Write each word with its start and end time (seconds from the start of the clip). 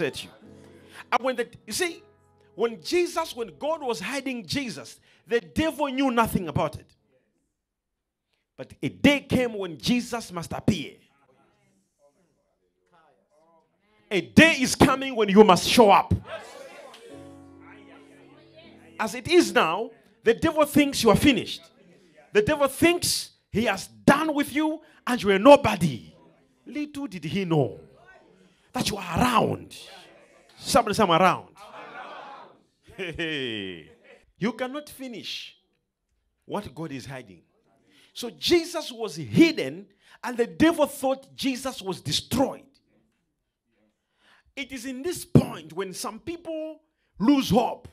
set 0.00 0.24
you. 0.24 0.30
And 1.12 1.22
when 1.22 1.36
the 1.36 1.46
you 1.66 1.74
see, 1.74 2.02
when 2.54 2.82
Jesus, 2.82 3.36
when 3.36 3.52
God 3.58 3.82
was 3.82 4.00
hiding 4.00 4.46
Jesus, 4.46 4.98
the 5.26 5.40
devil 5.40 5.86
knew 5.88 6.10
nothing 6.10 6.48
about 6.48 6.76
it. 6.76 6.86
But 8.56 8.72
a 8.82 8.88
day 8.88 9.20
came 9.20 9.54
when 9.54 9.76
Jesus 9.78 10.32
must 10.32 10.52
appear. 10.52 10.92
A 14.10 14.20
day 14.22 14.56
is 14.58 14.74
coming 14.74 15.14
when 15.14 15.28
you 15.28 15.44
must 15.44 15.68
show 15.68 15.90
up. 15.90 16.14
As 18.98 19.14
it 19.14 19.28
is 19.28 19.52
now, 19.52 19.90
the 20.24 20.34
devil 20.34 20.64
thinks 20.64 21.02
you 21.02 21.10
are 21.10 21.16
finished. 21.16 21.62
The 22.32 22.42
devil 22.42 22.68
thinks 22.68 23.30
he 23.50 23.64
has 23.64 23.86
done 23.86 24.34
with 24.34 24.52
you 24.54 24.80
and 25.06 25.22
you 25.22 25.30
are 25.30 25.38
nobody. 25.38 26.14
Little 26.66 27.06
did 27.06 27.24
he 27.24 27.44
know 27.44 27.80
that 28.72 28.90
you 28.90 28.96
are 28.96 29.18
around. 29.18 29.76
Somebody, 30.58 30.94
some 30.94 31.10
around. 31.10 31.48
Hey, 32.96 33.90
you 34.38 34.52
cannot 34.52 34.88
finish 34.88 35.56
what 36.44 36.74
God 36.74 36.92
is 36.92 37.06
hiding. 37.06 37.42
So 38.12 38.30
Jesus 38.30 38.92
was 38.92 39.16
hidden, 39.16 39.86
and 40.22 40.36
the 40.36 40.46
devil 40.46 40.86
thought 40.86 41.34
Jesus 41.34 41.80
was 41.80 42.00
destroyed. 42.00 42.64
It 44.54 44.72
is 44.72 44.84
in 44.84 45.02
this 45.02 45.24
point 45.24 45.72
when 45.72 45.94
some 45.94 46.18
people 46.18 46.80
lose 47.18 47.50
hope. 47.50 47.88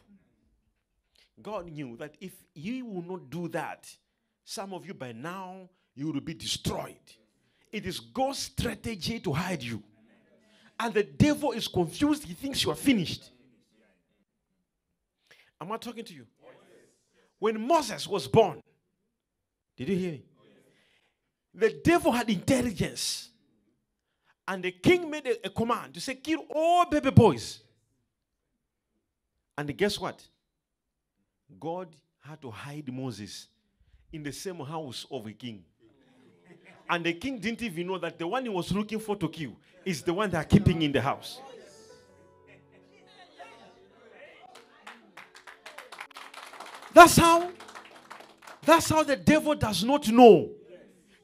God 1.41 1.69
knew 1.71 1.95
that 1.97 2.15
if 2.19 2.33
He 2.53 2.81
will 2.81 3.03
not 3.03 3.29
do 3.29 3.47
that, 3.49 3.87
some 4.43 4.73
of 4.73 4.85
you 4.85 4.93
by 4.93 5.11
now 5.11 5.69
you 5.95 6.11
will 6.11 6.19
be 6.19 6.33
destroyed. 6.33 6.95
It 7.71 7.85
is 7.85 7.99
God's 7.99 8.39
strategy 8.39 9.19
to 9.19 9.33
hide 9.33 9.61
you. 9.61 9.83
And 10.79 10.93
the 10.93 11.03
devil 11.03 11.51
is 11.53 11.67
confused, 11.67 12.23
he 12.23 12.33
thinks 12.33 12.63
you 12.63 12.71
are 12.71 12.75
finished. 12.75 13.31
Am 15.59 15.71
I 15.71 15.77
talking 15.77 16.03
to 16.03 16.13
you? 16.13 16.27
When 17.39 17.59
Moses 17.67 18.07
was 18.07 18.27
born, 18.27 18.61
did 19.75 19.89
you 19.89 19.95
hear 19.95 20.11
me? 20.13 20.23
The 21.53 21.81
devil 21.83 22.11
had 22.11 22.29
intelligence. 22.29 23.29
And 24.47 24.63
the 24.63 24.71
king 24.71 25.09
made 25.09 25.27
a, 25.27 25.47
a 25.47 25.49
command 25.49 25.93
to 25.95 26.01
say, 26.01 26.15
kill 26.15 26.45
all 26.53 26.85
baby 26.85 27.11
boys. 27.11 27.59
And 29.57 29.75
guess 29.75 29.99
what? 29.99 30.21
God 31.59 31.89
had 32.19 32.41
to 32.41 32.51
hide 32.51 32.91
Moses 32.93 33.47
in 34.13 34.23
the 34.23 34.31
same 34.31 34.59
house 34.59 35.05
of 35.11 35.25
a 35.25 35.33
king. 35.33 35.63
And 36.89 37.05
the 37.05 37.13
king 37.13 37.39
didn't 37.39 37.61
even 37.61 37.87
know 37.87 37.97
that 37.97 38.17
the 38.17 38.27
one 38.27 38.43
he 38.43 38.49
was 38.49 38.71
looking 38.71 38.99
for 38.99 39.15
to 39.17 39.27
kill 39.27 39.57
is 39.83 40.01
the 40.01 40.13
one 40.13 40.29
they 40.29 40.37
are 40.37 40.43
keeping 40.43 40.81
in 40.81 40.91
the 40.91 41.01
house. 41.01 41.39
That's 46.93 47.17
how 47.17 47.51
that's 48.65 48.89
how 48.89 49.03
the 49.03 49.15
devil 49.15 49.55
does 49.55 49.83
not 49.83 50.07
know. 50.09 50.49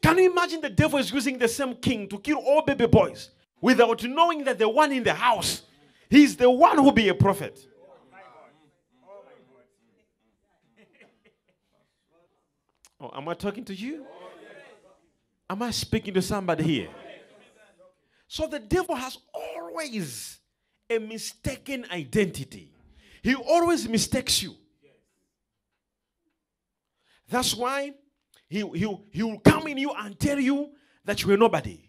Can 0.01 0.17
you 0.17 0.31
imagine 0.31 0.61
the 0.61 0.69
devil 0.69 0.99
is 0.99 1.11
using 1.11 1.37
the 1.37 1.47
same 1.47 1.75
king 1.75 2.07
to 2.09 2.19
kill 2.19 2.37
all 2.37 2.61
baby 2.61 2.87
boys 2.87 3.31
without 3.59 4.03
knowing 4.03 4.43
that 4.43 4.59
the 4.59 4.67
one 4.67 4.91
in 4.91 5.03
the 5.03 5.13
house, 5.13 5.63
he's 6.09 6.35
the 6.35 6.49
one 6.49 6.77
who 6.77 6.91
be 6.91 7.07
a 7.09 7.13
prophet. 7.15 7.65
Oh, 12.99 13.11
am 13.15 13.27
I 13.27 13.33
talking 13.33 13.65
to 13.65 13.73
you? 13.75 14.05
Am 15.53 15.61
I 15.61 15.69
speaking 15.69 16.15
to 16.15 16.21
somebody 16.23 16.63
here? 16.63 16.89
So 18.27 18.47
the 18.47 18.57
devil 18.57 18.95
has 18.95 19.19
always 19.31 20.39
a 20.89 20.97
mistaken 20.97 21.85
identity. 21.91 22.71
He 23.21 23.35
always 23.35 23.87
mistakes 23.87 24.41
you. 24.41 24.55
That's 27.29 27.53
why 27.53 27.93
he, 28.49 28.61
he, 28.61 28.97
he 29.11 29.21
will 29.21 29.39
come 29.41 29.67
in 29.67 29.77
you 29.77 29.91
and 29.95 30.19
tell 30.19 30.39
you 30.39 30.71
that 31.05 31.21
you 31.21 31.31
are 31.31 31.37
nobody. 31.37 31.87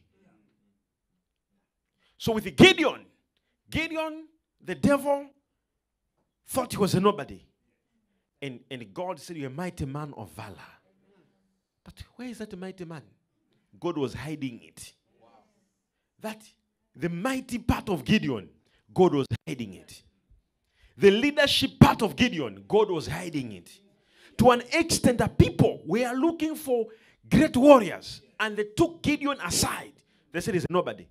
So 2.18 2.32
with 2.32 2.54
Gideon, 2.54 3.06
Gideon, 3.70 4.26
the 4.62 4.74
devil 4.74 5.26
thought 6.48 6.70
he 6.70 6.76
was 6.76 6.94
a 6.94 7.00
nobody. 7.00 7.40
And, 8.42 8.60
and 8.70 8.92
God 8.92 9.18
said, 9.20 9.38
You're 9.38 9.46
a 9.46 9.54
mighty 9.54 9.86
man 9.86 10.12
of 10.18 10.30
valor. 10.32 10.70
But 11.82 11.94
where 12.16 12.28
is 12.28 12.36
that 12.36 12.58
mighty 12.58 12.84
man? 12.84 13.00
God 13.84 13.98
was 13.98 14.14
hiding 14.14 14.62
it. 14.62 14.94
That 16.22 16.42
the 16.96 17.10
mighty 17.10 17.58
part 17.58 17.90
of 17.90 18.02
Gideon, 18.02 18.48
God 18.94 19.12
was 19.12 19.26
hiding 19.46 19.74
it. 19.74 20.02
The 20.96 21.10
leadership 21.10 21.78
part 21.78 22.00
of 22.00 22.16
Gideon, 22.16 22.64
God 22.66 22.90
was 22.90 23.06
hiding 23.06 23.52
it. 23.52 23.70
To 24.38 24.52
an 24.52 24.62
extent 24.72 25.18
that 25.18 25.36
people 25.36 25.82
were 25.84 26.10
looking 26.14 26.54
for 26.54 26.86
great 27.30 27.54
warriors 27.58 28.22
and 28.40 28.56
they 28.56 28.64
took 28.74 29.02
Gideon 29.02 29.36
aside. 29.44 29.92
They 30.32 30.40
said 30.40 30.54
he's 30.54 30.64
nobody. 30.70 31.06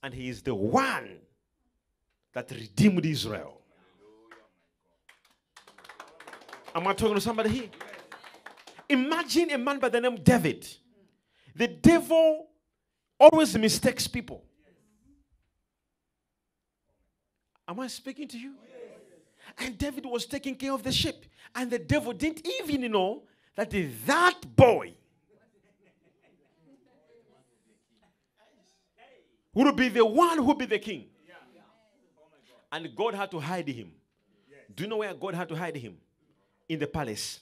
And 0.00 0.14
he 0.14 0.28
is 0.28 0.40
the 0.40 0.54
one 0.54 1.18
that 2.32 2.48
redeemed 2.52 3.04
Israel. 3.04 3.60
Am 6.76 6.86
I 6.86 6.92
talking 6.92 7.16
to 7.16 7.20
somebody 7.20 7.50
here? 7.50 7.68
Imagine 8.88 9.50
a 9.50 9.58
man 9.58 9.80
by 9.80 9.88
the 9.88 10.00
name 10.00 10.14
David. 10.22 10.64
The 11.58 11.66
devil 11.66 12.46
always 13.18 13.58
mistakes 13.58 14.06
people. 14.06 14.44
Am 17.66 17.80
I 17.80 17.88
speaking 17.88 18.28
to 18.28 18.38
you? 18.38 18.54
And 19.58 19.76
David 19.76 20.06
was 20.06 20.24
taking 20.24 20.54
care 20.54 20.72
of 20.72 20.84
the 20.84 20.92
sheep. 20.92 21.26
And 21.56 21.68
the 21.68 21.80
devil 21.80 22.12
didn't 22.12 22.46
even 22.60 22.92
know 22.92 23.24
that 23.56 23.72
that 24.06 24.36
boy 24.54 24.94
would 29.52 29.74
be 29.74 29.88
the 29.88 30.06
one 30.06 30.38
who 30.38 30.54
be 30.54 30.66
the 30.66 30.78
king. 30.78 31.06
And 32.70 32.94
God 32.94 33.14
had 33.14 33.32
to 33.32 33.40
hide 33.40 33.66
him. 33.66 33.90
Do 34.72 34.84
you 34.84 34.88
know 34.88 34.98
where 34.98 35.12
God 35.12 35.34
had 35.34 35.48
to 35.48 35.56
hide 35.56 35.76
him? 35.76 35.96
In 36.68 36.78
the 36.78 36.86
palace. 36.86 37.40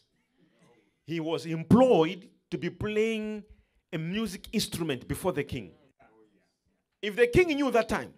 He 1.04 1.20
was 1.20 1.44
employed 1.44 2.30
to 2.50 2.56
be 2.56 2.70
playing 2.70 3.44
a 3.96 3.98
music 3.98 4.46
instrument 4.52 5.08
before 5.08 5.32
the 5.32 5.42
king. 5.42 5.70
If 7.00 7.16
the 7.16 7.26
king 7.26 7.48
knew 7.48 7.70
that 7.70 7.88
time, 7.88 8.12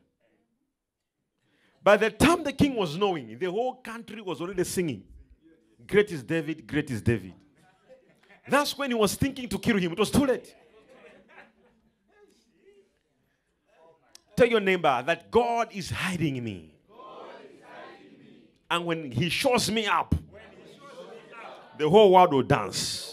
by 1.81 1.97
the 1.97 2.11
time 2.11 2.43
the 2.43 2.53
king 2.53 2.75
was 2.75 2.97
knowing, 2.97 3.39
the 3.39 3.49
whole 3.49 3.77
country 3.77 4.21
was 4.21 4.41
already 4.41 4.65
singing, 4.65 5.05
Great 5.87 6.11
is 6.11 6.25
David, 6.25 6.67
great 6.67 6.91
is 6.91 7.00
David. 7.00 7.33
That's 8.49 8.77
when 8.77 8.91
he 8.91 8.94
was 8.94 9.15
thinking 9.15 9.49
to 9.49 9.59
kill 9.59 9.77
him. 9.78 9.93
It 9.93 9.99
was 9.99 10.11
too 10.11 10.27
late. 10.27 10.53
Tell 14.34 14.49
your 14.49 14.61
neighbor 14.61 15.03
that 15.06 15.31
God 15.31 15.69
is 15.72 15.91
hiding 15.91 16.43
me. 16.43 16.75
And 18.69 18.84
when 18.84 19.12
he 19.12 19.28
shows 19.28 19.71
me 19.71 19.87
up, 19.87 20.12
the 21.78 21.88
whole 21.88 22.11
world 22.12 22.33
will 22.33 22.43
dance. 22.43 23.07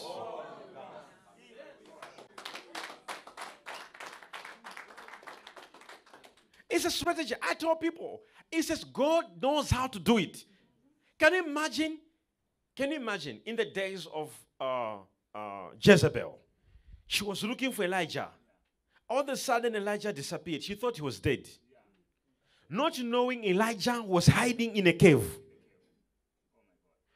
It's 6.76 6.84
a 6.84 6.92
strategy. 6.92 7.34
I 7.42 7.54
tell 7.54 7.78
people, 7.78 8.22
it 8.52 8.64
says 8.64 8.84
God 8.84 9.24
knows 9.42 9.72
how 9.72 9.88
to 9.88 9.98
do 9.98 10.18
it. 10.18 10.44
Can 11.18 11.34
you 11.34 11.46
imagine? 11.46 12.00
Can 12.76 12.92
you 12.92 12.98
imagine 12.98 13.40
in 13.46 13.56
the 13.56 13.64
days 13.64 14.06
of 14.14 14.38
uh, 14.60 14.98
uh, 15.34 15.70
Jezebel? 15.80 16.38
She 17.08 17.24
was 17.24 17.42
looking 17.46 17.72
for 17.72 17.84
Elijah. 17.84 18.28
All 19.10 19.22
of 19.22 19.30
a 19.30 19.38
sudden, 19.38 19.74
Elijah 19.74 20.12
disappeared. 20.12 20.64
She 20.64 20.76
thought 20.76 20.98
he 20.98 21.02
was 21.02 21.18
dead. 21.18 21.48
Not 22.70 23.00
knowing 23.00 23.46
Elijah 23.46 24.04
was 24.06 24.28
hiding 24.28 24.76
in 24.76 24.88
a 24.88 24.94
cave 24.94 25.24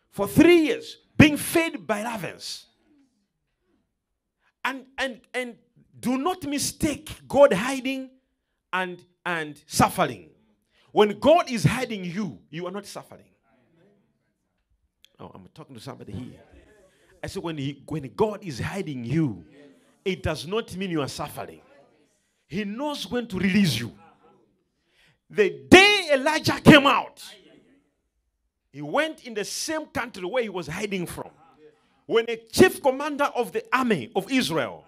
for 0.09 0.25
three 0.25 0.59
years, 0.67 0.99
being 1.17 1.35
fed 1.35 1.85
by 1.85 2.01
ravens. 2.03 2.65
And 4.63 4.85
and 4.97 5.19
and 5.33 5.57
do 5.99 6.17
not 6.17 6.45
mistake 6.45 7.09
God 7.27 7.51
hiding 7.51 8.09
and 8.71 9.03
and 9.29 9.61
suffering. 9.67 10.29
When 10.91 11.19
God 11.19 11.51
is 11.51 11.63
hiding 11.63 12.03
you, 12.03 12.39
you 12.49 12.65
are 12.65 12.71
not 12.71 12.87
suffering. 12.87 13.29
Oh, 15.19 15.31
I'm 15.33 15.47
talking 15.53 15.75
to 15.75 15.81
somebody 15.81 16.13
here. 16.13 16.39
I 17.23 17.27
said, 17.27 17.43
when, 17.43 17.57
he, 17.57 17.83
when 17.87 18.11
God 18.15 18.43
is 18.43 18.59
hiding 18.59 19.03
you, 19.03 19.45
it 20.03 20.23
does 20.23 20.47
not 20.47 20.75
mean 20.75 20.89
you 20.89 21.01
are 21.01 21.07
suffering. 21.07 21.61
He 22.47 22.63
knows 22.63 23.09
when 23.11 23.27
to 23.27 23.37
release 23.37 23.79
you. 23.79 23.93
The 25.29 25.49
day 25.69 26.09
Elijah 26.13 26.59
came 26.59 26.87
out, 26.87 27.23
he 28.71 28.81
went 28.81 29.25
in 29.25 29.35
the 29.35 29.45
same 29.45 29.85
country 29.87 30.23
where 30.23 30.41
he 30.41 30.49
was 30.49 30.65
hiding 30.65 31.05
from. 31.05 31.29
When 32.07 32.25
a 32.27 32.37
chief 32.51 32.81
commander 32.81 33.25
of 33.25 33.51
the 33.51 33.63
army 33.71 34.11
of 34.15 34.31
Israel, 34.31 34.85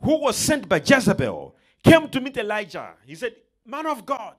who 0.00 0.20
was 0.20 0.36
sent 0.36 0.68
by 0.68 0.82
Jezebel, 0.84 1.54
came 1.86 2.08
to 2.08 2.20
meet 2.20 2.36
Elijah, 2.36 2.94
he 3.06 3.14
said, 3.14 3.34
Man 3.64 3.86
of 3.86 4.04
God, 4.04 4.34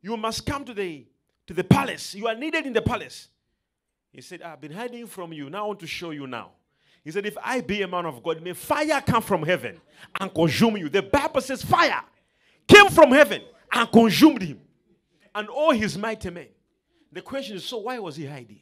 You 0.00 0.16
must 0.16 0.46
come 0.46 0.64
to 0.64 0.74
the 0.74 1.06
to 1.46 1.54
the 1.54 1.64
palace. 1.64 2.14
You 2.14 2.26
are 2.26 2.34
needed 2.34 2.66
in 2.66 2.72
the 2.72 2.82
palace. 2.82 3.28
He 4.12 4.20
said, 4.20 4.42
I've 4.42 4.60
been 4.60 4.72
hiding 4.72 5.06
from 5.06 5.32
you. 5.32 5.50
Now 5.50 5.64
I 5.64 5.66
want 5.68 5.80
to 5.80 5.86
show 5.86 6.10
you 6.10 6.26
now. 6.26 6.52
He 7.04 7.10
said, 7.10 7.26
If 7.26 7.36
I 7.42 7.60
be 7.60 7.82
a 7.82 7.88
man 7.88 8.06
of 8.06 8.22
God, 8.22 8.42
may 8.42 8.52
fire 8.52 9.00
come 9.00 9.22
from 9.22 9.42
heaven 9.42 9.80
and 10.20 10.32
consume 10.34 10.76
you. 10.76 10.88
The 10.88 11.02
Bible 11.02 11.40
says 11.40 11.62
fire 11.62 12.02
came 12.66 12.88
from 12.88 13.10
heaven 13.10 13.42
and 13.72 13.90
consumed 13.90 14.42
him 14.42 14.60
and 15.34 15.48
all 15.48 15.72
his 15.72 15.98
mighty 15.98 16.30
men. 16.30 16.48
The 17.12 17.22
question 17.22 17.56
is 17.56 17.64
so 17.64 17.78
why 17.78 17.98
was 17.98 18.16
he 18.16 18.24
hiding? 18.26 18.60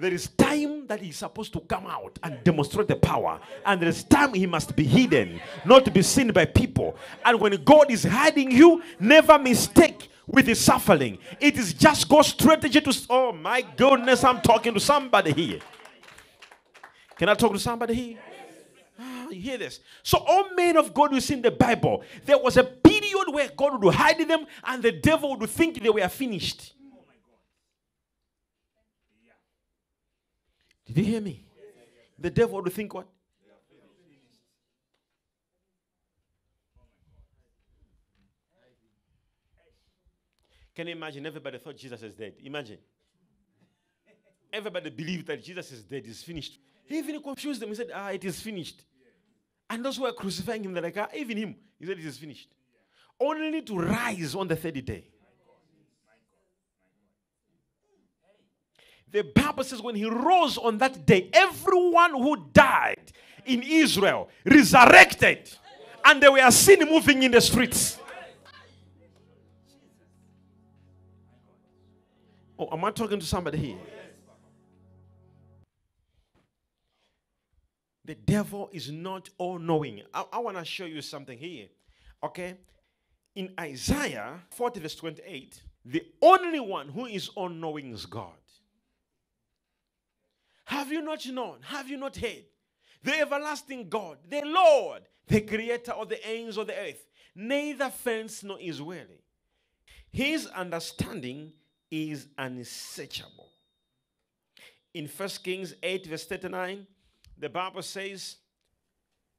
There 0.00 0.14
is 0.14 0.28
time 0.28 0.86
that 0.86 1.02
he's 1.02 1.18
supposed 1.18 1.52
to 1.52 1.60
come 1.60 1.86
out 1.86 2.18
and 2.22 2.42
demonstrate 2.42 2.88
the 2.88 2.96
power, 2.96 3.38
and 3.66 3.82
there 3.82 3.88
is 3.90 4.02
time 4.02 4.32
he 4.32 4.46
must 4.46 4.74
be 4.74 4.82
hidden, 4.82 5.38
not 5.66 5.84
to 5.84 5.90
be 5.90 6.00
seen 6.00 6.32
by 6.32 6.46
people. 6.46 6.96
And 7.22 7.38
when 7.38 7.62
God 7.64 7.90
is 7.90 8.04
hiding 8.04 8.50
you, 8.50 8.82
never 8.98 9.38
mistake 9.38 10.08
with 10.26 10.46
his 10.46 10.58
suffering. 10.58 11.18
It 11.38 11.58
is 11.58 11.74
just 11.74 12.08
God's 12.08 12.28
strategy 12.28 12.80
to. 12.80 12.98
Oh 13.10 13.32
my 13.32 13.60
goodness, 13.60 14.24
I'm 14.24 14.40
talking 14.40 14.72
to 14.72 14.80
somebody 14.80 15.32
here. 15.32 15.58
Can 17.18 17.28
I 17.28 17.34
talk 17.34 17.52
to 17.52 17.58
somebody 17.58 17.92
here? 17.92 18.18
Ah, 18.98 19.28
you 19.28 19.42
hear 19.42 19.58
this? 19.58 19.80
So, 20.02 20.16
all 20.16 20.54
men 20.54 20.78
of 20.78 20.94
God 20.94 21.12
we 21.12 21.20
see 21.20 21.34
in 21.34 21.42
the 21.42 21.50
Bible, 21.50 22.02
there 22.24 22.38
was 22.38 22.56
a 22.56 22.64
period 22.64 23.26
where 23.30 23.50
God 23.54 23.84
would 23.84 23.94
hide 23.94 24.26
them 24.26 24.46
and 24.64 24.82
the 24.82 24.92
devil 24.92 25.36
would 25.36 25.50
think 25.50 25.82
they 25.82 25.90
were 25.90 26.08
finished. 26.08 26.72
Did 30.92 31.06
you 31.06 31.12
hear 31.12 31.20
me? 31.20 31.44
The 32.18 32.30
devil 32.30 32.60
would 32.60 32.72
think 32.72 32.92
what? 32.92 33.06
Can 40.74 40.86
you 40.86 40.92
imagine? 40.94 41.26
Everybody 41.26 41.58
thought 41.58 41.76
Jesus 41.76 42.02
is 42.02 42.14
dead. 42.14 42.34
Imagine. 42.42 42.78
Everybody 44.52 44.90
believed 44.90 45.26
that 45.28 45.42
Jesus 45.42 45.70
is 45.72 45.84
dead, 45.84 46.04
he's 46.04 46.22
finished. 46.22 46.58
He 46.86 46.98
even 46.98 47.22
confused 47.22 47.60
them. 47.60 47.68
He 47.68 47.76
said, 47.76 47.90
Ah, 47.94 48.10
it 48.10 48.24
is 48.24 48.40
finished. 48.40 48.82
And 49.68 49.84
those 49.84 49.96
who 49.96 50.02
were 50.02 50.12
crucifying 50.12 50.64
him, 50.64 50.72
they're 50.72 50.82
like, 50.82 50.96
ah, 50.96 51.08
even 51.14 51.36
him, 51.36 51.56
he 51.78 51.86
said, 51.86 51.98
It 51.98 52.04
is 52.04 52.18
finished. 52.18 52.48
Only 53.20 53.62
to 53.62 53.78
rise 53.78 54.34
on 54.34 54.48
the 54.48 54.56
third 54.56 54.84
day. 54.84 55.04
The 59.12 59.22
Bible 59.22 59.64
says 59.64 59.82
when 59.82 59.96
he 59.96 60.04
rose 60.04 60.56
on 60.56 60.78
that 60.78 61.04
day, 61.04 61.28
everyone 61.32 62.12
who 62.12 62.48
died 62.52 63.12
in 63.44 63.62
Israel 63.62 64.28
resurrected, 64.44 65.50
and 66.04 66.22
they 66.22 66.28
were 66.28 66.50
seen 66.50 66.88
moving 66.88 67.22
in 67.22 67.32
the 67.32 67.40
streets. 67.40 67.98
Oh, 72.58 72.68
am 72.72 72.84
I 72.84 72.90
talking 72.90 73.18
to 73.18 73.26
somebody 73.26 73.58
here? 73.58 73.78
The 78.04 78.14
devil 78.14 78.68
is 78.72 78.90
not 78.90 79.30
all 79.38 79.58
knowing. 79.58 80.02
I, 80.12 80.24
I 80.32 80.38
want 80.40 80.56
to 80.56 80.64
show 80.64 80.84
you 80.84 81.00
something 81.00 81.38
here. 81.38 81.66
Okay? 82.22 82.56
In 83.34 83.54
Isaiah 83.58 84.40
40, 84.50 84.80
verse 84.80 84.94
28, 84.96 85.62
the 85.84 86.04
only 86.20 86.60
one 86.60 86.88
who 86.88 87.06
is 87.06 87.28
all 87.28 87.48
knowing 87.48 87.92
is 87.92 88.06
God. 88.06 88.39
Have 90.70 90.92
you 90.92 91.02
not 91.02 91.26
known? 91.26 91.56
Have 91.62 91.88
you 91.88 91.96
not 91.96 92.16
heard? 92.16 92.44
The 93.02 93.18
everlasting 93.22 93.88
God, 93.88 94.18
the 94.28 94.42
Lord, 94.44 95.02
the 95.26 95.40
creator 95.40 95.90
of 95.90 96.08
the 96.08 96.24
ends 96.24 96.56
of 96.56 96.68
the 96.68 96.78
earth, 96.78 97.08
neither 97.34 97.90
faints 97.90 98.44
nor 98.44 98.56
is 98.60 98.80
weary. 98.80 99.24
His 100.12 100.46
understanding 100.46 101.52
is 101.90 102.28
unsearchable. 102.38 103.48
In 104.94 105.08
1 105.08 105.28
Kings 105.42 105.74
8, 105.82 106.06
verse 106.06 106.26
39, 106.26 106.86
the 107.36 107.48
Bible 107.48 107.82
says, 107.82 108.36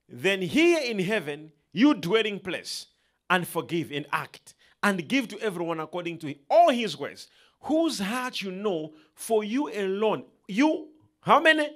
Then 0.10 0.42
here 0.42 0.82
in 0.84 1.00
heaven, 1.00 1.54
you 1.72 1.94
dwelling 1.94 2.40
place, 2.40 2.88
and 3.30 3.48
forgive 3.48 3.90
and 3.94 4.06
act, 4.12 4.54
and 4.84 5.08
give 5.08 5.30
to 5.30 5.40
everyone 5.40 5.80
according 5.80 6.18
to 6.18 6.36
all 6.50 6.72
his 6.72 6.98
ways, 6.98 7.30
whose 7.62 8.00
heart 8.00 8.42
you 8.42 8.52
know, 8.52 8.92
for 9.16 9.46
you 9.46 9.70
alone. 9.70 10.26
You, 10.50 10.90
how 11.22 11.40
many? 11.40 11.70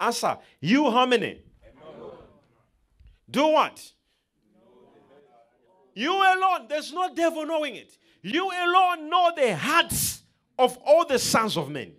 Answer. 0.00 0.38
You, 0.60 0.90
how 0.90 1.06
many? 1.06 1.42
Do 3.30 3.46
what? 3.48 3.92
You 5.94 6.12
alone. 6.12 6.66
There's 6.68 6.92
no 6.92 7.14
devil 7.14 7.46
knowing 7.46 7.76
it. 7.76 7.96
You 8.22 8.44
alone 8.44 9.08
know 9.08 9.32
the 9.36 9.54
hearts 9.56 10.22
of 10.58 10.76
all 10.78 11.06
the 11.06 11.18
sons 11.18 11.56
of 11.56 11.70
men. 11.70 11.92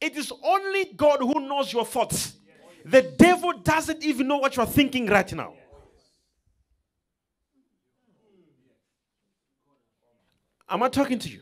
It 0.00 0.16
is 0.16 0.32
only 0.42 0.86
God 0.96 1.20
who 1.20 1.40
knows 1.46 1.72
your 1.72 1.84
thoughts. 1.84 2.36
The 2.84 3.02
devil 3.02 3.52
doesn't 3.58 4.02
even 4.02 4.28
know 4.28 4.38
what 4.38 4.56
you're 4.56 4.66
thinking 4.66 5.06
right 5.06 5.30
now. 5.32 5.54
Am 10.68 10.82
I 10.82 10.88
talking 10.88 11.18
to 11.18 11.28
you? 11.28 11.40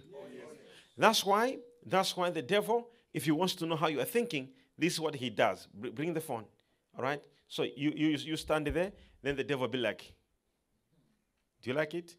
That's 0.96 1.24
why, 1.24 1.58
that's 1.84 2.16
why 2.16 2.30
the 2.30 2.42
devil, 2.42 2.88
if 3.14 3.24
he 3.24 3.30
wants 3.30 3.54
to 3.54 3.64
know 3.66 3.76
how 3.76 3.86
you 3.86 4.00
are 4.00 4.04
thinking, 4.04 4.48
this 4.76 4.94
is 4.94 5.00
what 5.00 5.14
he 5.14 5.30
does. 5.30 5.68
Bring 5.72 6.12
the 6.12 6.20
phone. 6.20 6.44
All 6.98 7.04
right? 7.04 7.22
So 7.46 7.62
you, 7.62 7.92
you, 7.94 8.08
you 8.08 8.36
stand 8.36 8.66
there, 8.66 8.92
then 9.22 9.36
the 9.36 9.44
devil 9.44 9.62
will 9.62 9.68
be 9.68 9.78
like, 9.78 10.12
Do 11.62 11.70
you 11.70 11.76
like 11.76 11.94
it? 11.94 12.16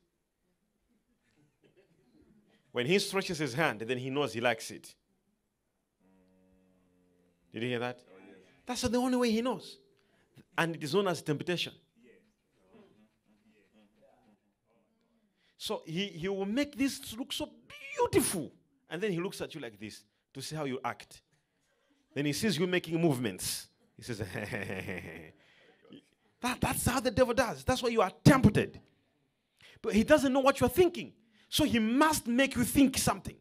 When 2.71 2.85
he 2.85 2.97
stretches 2.99 3.37
his 3.37 3.53
hand, 3.53 3.81
then 3.81 3.97
he 3.97 4.09
knows 4.09 4.33
he 4.33 4.41
likes 4.41 4.71
it. 4.71 4.95
Did 7.53 7.63
you 7.63 7.69
hear 7.69 7.79
that? 7.79 7.99
Oh, 8.09 8.17
That's 8.65 8.81
the 8.81 8.97
only 8.97 9.17
way 9.17 9.31
he 9.31 9.41
knows. 9.41 9.77
And 10.57 10.75
it 10.75 10.83
is 10.83 10.93
known 10.93 11.07
as 11.07 11.21
temptation. 11.21 11.73
So 15.57 15.83
he, 15.85 16.07
he 16.07 16.29
will 16.29 16.45
make 16.45 16.77
this 16.77 17.15
look 17.17 17.33
so 17.33 17.49
beautiful. 17.95 18.51
And 18.89 19.01
then 19.01 19.11
he 19.11 19.19
looks 19.19 19.41
at 19.41 19.55
you 19.55 19.61
like 19.61 19.79
this 19.79 20.03
to 20.35 20.41
see 20.41 20.55
how 20.55 20.65
you 20.65 20.79
act. 20.83 21.21
Then 22.13 22.25
he 22.25 22.33
sees 22.33 22.59
you 22.59 22.67
making 22.67 23.01
movements. 23.01 23.69
He 23.95 24.03
says, 24.03 24.17
that, 26.41 26.59
That's 26.59 26.85
how 26.85 26.99
the 26.99 27.11
devil 27.11 27.33
does. 27.33 27.63
That's 27.63 27.81
why 27.81 27.87
you 27.87 28.01
are 28.01 28.11
tempted. 28.23 28.81
But 29.81 29.93
he 29.93 30.03
doesn't 30.03 30.33
know 30.33 30.41
what 30.41 30.59
you're 30.59 30.67
thinking. 30.67 31.13
So 31.47 31.63
he 31.63 31.79
must 31.79 32.27
make 32.27 32.55
you 32.55 32.65
think 32.65 32.97
something. 32.97 33.37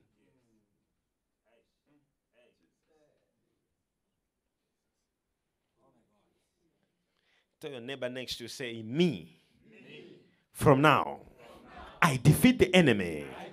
Tell 7.60 7.72
your 7.72 7.80
neighbor 7.80 8.08
next 8.08 8.36
to 8.36 8.44
you, 8.44 8.48
say, 8.48 8.82
Me. 8.82 9.40
me. 9.68 10.14
From, 10.52 10.80
now, 10.80 11.02
From 11.02 11.12
now, 11.64 11.86
I 12.00 12.20
defeat 12.22 12.60
the 12.60 12.72
enemy. 12.72 13.02
Defeat 13.02 13.26
the 13.26 13.30
enemy. 13.30 13.43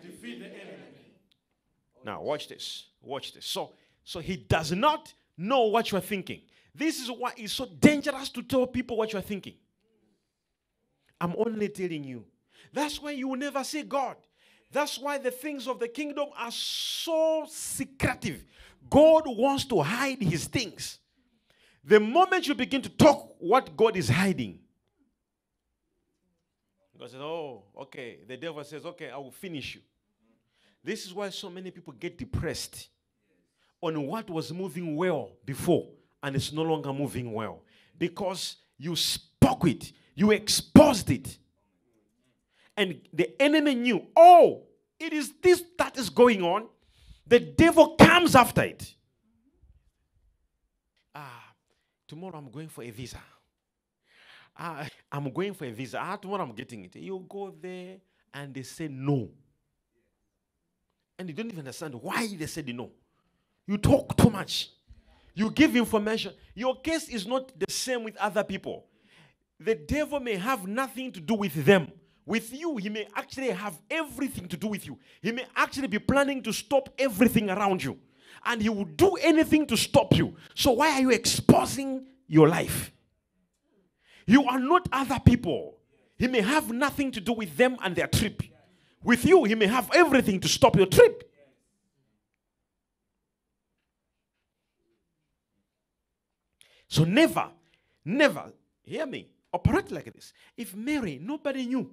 Now, 2.03 2.21
watch 2.21 2.47
this. 2.47 2.87
Watch 3.01 3.33
this. 3.33 3.45
So, 3.45 3.73
so 4.03 4.19
he 4.19 4.37
does 4.37 4.71
not 4.71 5.13
know 5.37 5.65
what 5.65 5.91
you're 5.91 6.01
thinking. 6.01 6.41
This 6.73 6.99
is 6.99 7.09
why 7.11 7.33
it's 7.35 7.53
so 7.53 7.65
dangerous 7.65 8.29
to 8.29 8.41
tell 8.41 8.65
people 8.67 8.97
what 8.97 9.13
you're 9.13 9.21
thinking. 9.21 9.55
I'm 11.19 11.35
only 11.37 11.69
telling 11.69 12.03
you. 12.03 12.25
That's 12.73 13.01
why 13.01 13.11
you 13.11 13.27
will 13.27 13.37
never 13.37 13.63
see 13.63 13.83
God. 13.83 14.15
That's 14.71 14.97
why 14.97 15.17
the 15.17 15.31
things 15.31 15.67
of 15.67 15.79
the 15.79 15.87
kingdom 15.87 16.29
are 16.37 16.51
so 16.51 17.45
secretive. 17.49 18.45
God 18.89 19.23
wants 19.27 19.65
to 19.65 19.81
hide 19.81 20.21
his 20.21 20.45
things. 20.45 20.99
The 21.83 21.99
moment 21.99 22.47
you 22.47 22.55
begin 22.55 22.81
to 22.83 22.89
talk 22.89 23.35
what 23.39 23.75
God 23.75 23.97
is 23.97 24.07
hiding, 24.07 24.59
God 26.97 27.09
says, 27.09 27.19
Oh, 27.19 27.63
okay. 27.81 28.19
The 28.27 28.37
devil 28.37 28.63
says, 28.63 28.85
Okay, 28.85 29.09
I 29.09 29.17
will 29.17 29.31
finish 29.31 29.75
you. 29.75 29.81
This 30.83 31.05
is 31.05 31.13
why 31.13 31.29
so 31.29 31.49
many 31.49 31.71
people 31.71 31.93
get 31.93 32.17
depressed 32.17 32.89
on 33.81 34.05
what 34.07 34.29
was 34.29 34.51
moving 34.51 34.95
well 34.95 35.31
before 35.45 35.87
and 36.23 36.35
it's 36.35 36.51
no 36.51 36.61
longer 36.61 36.93
moving 36.93 37.33
well 37.33 37.61
because 37.97 38.57
you 38.77 38.95
spoke 38.95 39.67
it, 39.67 39.91
you 40.15 40.31
exposed 40.31 41.09
it. 41.11 41.37
And 42.75 43.01
the 43.13 43.39
enemy 43.41 43.75
knew, 43.75 44.07
oh, 44.15 44.63
it 44.99 45.13
is 45.13 45.33
this 45.41 45.63
that 45.77 45.97
is 45.97 46.09
going 46.09 46.41
on. 46.41 46.67
The 47.27 47.39
devil 47.39 47.95
comes 47.95 48.35
after 48.35 48.63
it. 48.63 48.95
Ah, 51.13 51.53
tomorrow 52.07 52.37
I'm 52.37 52.49
going 52.49 52.69
for 52.69 52.83
a 52.83 52.89
visa. 52.89 53.21
Ah, 54.57 54.87
I'm 55.11 55.31
going 55.31 55.53
for 55.53 55.65
a 55.65 55.71
visa. 55.71 55.99
Ah, 56.01 56.15
tomorrow 56.15 56.43
I'm 56.43 56.53
getting 56.53 56.85
it. 56.85 56.95
You 56.95 57.23
go 57.27 57.53
there 57.61 57.97
and 58.33 58.53
they 58.53 58.63
say 58.63 58.87
no. 58.87 59.29
And 61.21 61.29
you 61.29 61.35
don't 61.35 61.45
even 61.45 61.59
understand 61.59 61.93
why 61.93 62.27
they 62.35 62.47
said 62.47 62.67
no. 62.75 62.89
You 63.67 63.77
talk 63.77 64.17
too 64.17 64.31
much. 64.31 64.71
You 65.35 65.51
give 65.51 65.75
information. 65.75 66.33
Your 66.55 66.81
case 66.81 67.09
is 67.09 67.27
not 67.27 67.51
the 67.59 67.71
same 67.71 68.03
with 68.03 68.17
other 68.17 68.43
people. 68.43 68.87
The 69.59 69.75
devil 69.75 70.19
may 70.19 70.35
have 70.37 70.65
nothing 70.65 71.11
to 71.11 71.19
do 71.19 71.35
with 71.35 71.63
them, 71.63 71.91
with 72.25 72.51
you, 72.51 72.77
he 72.77 72.89
may 72.89 73.07
actually 73.15 73.51
have 73.51 73.79
everything 73.91 74.47
to 74.47 74.57
do 74.57 74.65
with 74.65 74.87
you. 74.87 74.97
He 75.21 75.31
may 75.31 75.45
actually 75.55 75.89
be 75.89 75.99
planning 75.99 76.41
to 76.41 76.51
stop 76.51 76.89
everything 76.97 77.51
around 77.51 77.83
you. 77.83 77.99
And 78.43 78.59
he 78.59 78.69
will 78.69 78.85
do 78.85 79.15
anything 79.21 79.67
to 79.67 79.77
stop 79.77 80.17
you. 80.17 80.35
So, 80.55 80.71
why 80.71 80.89
are 80.93 81.01
you 81.01 81.11
exposing 81.11 82.07
your 82.25 82.47
life? 82.47 82.91
You 84.25 84.45
are 84.45 84.59
not 84.59 84.89
other 84.91 85.19
people. 85.23 85.77
He 86.17 86.27
may 86.27 86.41
have 86.41 86.71
nothing 86.71 87.11
to 87.11 87.21
do 87.21 87.33
with 87.33 87.55
them 87.55 87.77
and 87.83 87.95
their 87.95 88.07
trip. 88.07 88.41
With 89.03 89.25
you, 89.25 89.43
he 89.45 89.55
may 89.55 89.67
have 89.67 89.89
everything 89.93 90.39
to 90.41 90.47
stop 90.47 90.75
your 90.75 90.85
trip. 90.85 91.27
So 96.87 97.05
never, 97.05 97.47
never, 98.03 98.51
hear 98.83 99.05
me, 99.05 99.29
operate 99.53 99.91
like 99.91 100.13
this. 100.13 100.33
If 100.57 100.75
Mary, 100.75 101.19
nobody 101.21 101.65
knew, 101.65 101.89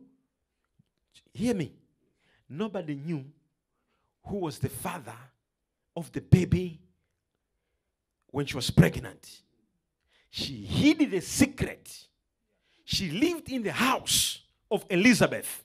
hear 1.32 1.54
me, 1.54 1.72
nobody 2.48 2.96
knew 2.96 3.24
who 4.24 4.38
was 4.38 4.58
the 4.58 4.68
father 4.68 5.14
of 5.96 6.10
the 6.12 6.20
baby 6.20 6.80
when 8.30 8.44
she 8.44 8.56
was 8.56 8.70
pregnant. 8.70 9.42
She 10.30 10.64
hid 10.64 11.10
the 11.10 11.20
secret. 11.20 12.06
She 12.84 13.10
lived 13.10 13.50
in 13.50 13.62
the 13.62 13.72
house 13.72 14.40
of 14.70 14.84
Elizabeth 14.90 15.64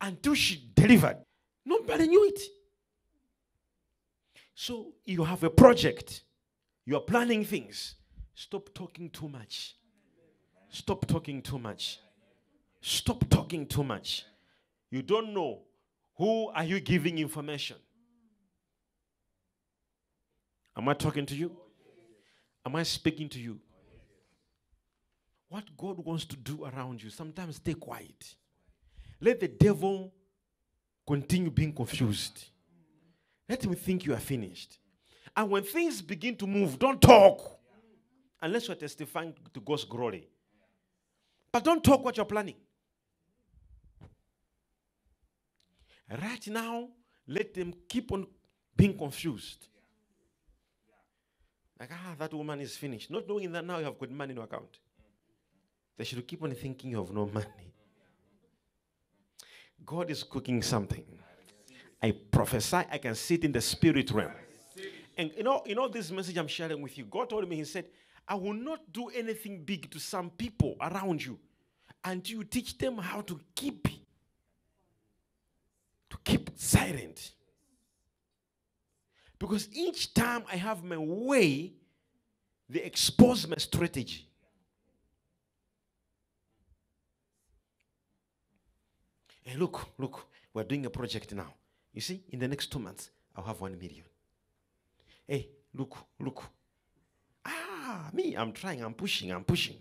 until 0.00 0.34
she 0.34 0.70
delivered. 0.74 1.18
Nobody 1.64 2.06
knew 2.06 2.26
it. 2.26 2.40
So 4.54 4.92
you 5.04 5.24
have 5.24 5.42
a 5.42 5.50
project, 5.50 6.22
you 6.84 6.96
are 6.96 7.00
planning 7.00 7.44
things. 7.44 7.96
Stop 8.34 8.72
talking 8.74 9.10
too 9.10 9.28
much. 9.28 9.76
Stop 10.68 11.06
talking 11.06 11.40
too 11.40 11.58
much. 11.58 12.00
Stop 12.80 13.28
talking 13.28 13.66
too 13.66 13.84
much. 13.84 14.24
You 14.90 15.02
don't 15.02 15.32
know 15.32 15.62
who 16.16 16.48
are 16.50 16.64
you 16.64 16.80
giving 16.80 17.18
information. 17.18 17.76
Am 20.76 20.88
I 20.88 20.94
talking 20.94 21.26
to 21.26 21.34
you? 21.34 21.56
Am 22.66 22.74
I 22.76 22.82
speaking 22.82 23.28
to 23.30 23.38
you? 23.38 23.60
What 25.48 25.64
God 25.76 26.04
wants 26.04 26.24
to 26.26 26.36
do 26.36 26.64
around 26.64 27.02
you, 27.02 27.10
sometimes 27.10 27.56
stay 27.56 27.74
quiet. 27.74 28.34
Let 29.24 29.40
the 29.40 29.48
devil 29.48 30.12
continue 31.06 31.50
being 31.50 31.72
confused. 31.72 32.44
Let 33.48 33.64
him 33.64 33.74
think 33.74 34.04
you 34.04 34.12
are 34.12 34.20
finished. 34.20 34.78
And 35.34 35.48
when 35.48 35.62
things 35.62 36.02
begin 36.02 36.36
to 36.36 36.46
move, 36.46 36.78
don't 36.78 37.00
talk 37.00 37.58
unless 38.42 38.68
you're 38.68 38.76
testifying 38.76 39.32
to 39.54 39.60
God's 39.60 39.84
glory. 39.84 40.28
But 41.50 41.64
don't 41.64 41.82
talk 41.82 42.04
what 42.04 42.18
you're 42.18 42.26
planning. 42.26 42.56
Right 46.10 46.46
now, 46.48 46.88
let 47.26 47.54
them 47.54 47.72
keep 47.88 48.12
on 48.12 48.26
being 48.76 48.96
confused. 48.98 49.68
Like, 51.80 51.90
ah, 51.92 52.14
that 52.18 52.34
woman 52.34 52.60
is 52.60 52.76
finished. 52.76 53.10
Not 53.10 53.26
knowing 53.26 53.50
that 53.52 53.64
now 53.64 53.78
you 53.78 53.86
have 53.86 53.98
got 53.98 54.10
money 54.10 54.32
in 54.32 54.36
your 54.36 54.44
account. 54.44 54.80
They 55.96 56.04
should 56.04 56.26
keep 56.26 56.42
on 56.42 56.54
thinking 56.54 56.90
you 56.90 56.98
have 56.98 57.10
no 57.10 57.24
money. 57.24 57.73
God 59.84 60.10
is 60.10 60.22
cooking 60.22 60.62
something. 60.62 61.04
I 62.02 62.12
prophesy, 62.30 62.82
I 62.90 62.98
can 62.98 63.14
see 63.14 63.34
it 63.34 63.44
in 63.44 63.52
the 63.52 63.60
spirit 63.60 64.10
realm. 64.10 64.32
And 65.16 65.30
you 65.36 65.42
know, 65.42 65.62
you 65.64 65.74
know 65.74 65.88
this 65.88 66.10
message 66.10 66.36
I'm 66.36 66.48
sharing 66.48 66.82
with 66.82 66.98
you. 66.98 67.04
God 67.04 67.30
told 67.30 67.48
me, 67.48 67.56
He 67.56 67.64
said, 67.64 67.86
I 68.26 68.34
will 68.34 68.54
not 68.54 68.92
do 68.92 69.08
anything 69.08 69.62
big 69.62 69.90
to 69.90 69.98
some 69.98 70.30
people 70.30 70.76
around 70.80 71.24
you 71.24 71.38
until 72.04 72.38
you 72.38 72.44
teach 72.44 72.76
them 72.76 72.98
how 72.98 73.20
to 73.22 73.40
keep 73.54 73.88
to 76.10 76.18
keep 76.24 76.50
silent. 76.56 77.32
Because 79.38 79.68
each 79.72 80.14
time 80.14 80.44
I 80.50 80.56
have 80.56 80.84
my 80.84 80.96
way, 80.96 81.72
they 82.68 82.80
expose 82.80 83.46
my 83.46 83.56
strategy. 83.56 84.28
Hey, 89.44 89.56
look, 89.58 89.88
look, 89.98 90.26
we're 90.54 90.64
doing 90.64 90.86
a 90.86 90.90
project 90.90 91.34
now. 91.34 91.52
You 91.92 92.00
see, 92.00 92.22
in 92.30 92.38
the 92.38 92.48
next 92.48 92.72
two 92.72 92.78
months, 92.78 93.10
I'll 93.36 93.44
have 93.44 93.60
one 93.60 93.78
million. 93.78 94.04
Hey, 95.28 95.48
look, 95.74 95.96
look. 96.18 96.44
Ah, 97.44 98.08
me, 98.12 98.34
I'm 98.34 98.52
trying, 98.52 98.82
I'm 98.82 98.94
pushing, 98.94 99.30
I'm 99.30 99.44
pushing. 99.44 99.76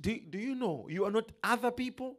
Do, 0.00 0.18
do 0.28 0.38
you 0.38 0.54
know 0.54 0.86
you 0.90 1.04
are 1.04 1.10
not 1.10 1.30
other 1.42 1.70
people? 1.70 2.18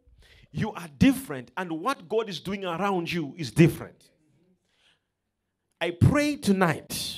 You 0.51 0.71
are 0.71 0.87
different, 0.97 1.51
and 1.57 1.71
what 1.71 2.09
God 2.09 2.29
is 2.29 2.39
doing 2.39 2.65
around 2.65 3.11
you 3.11 3.35
is 3.37 3.51
different. 3.51 4.09
I 5.79 5.91
pray 5.91 6.37
tonight. 6.37 7.17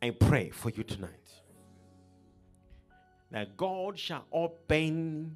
I 0.00 0.10
pray 0.10 0.50
for 0.50 0.70
you 0.70 0.84
tonight 0.84 1.23
that 3.34 3.56
God 3.56 3.98
shall 3.98 4.24
open 4.30 5.34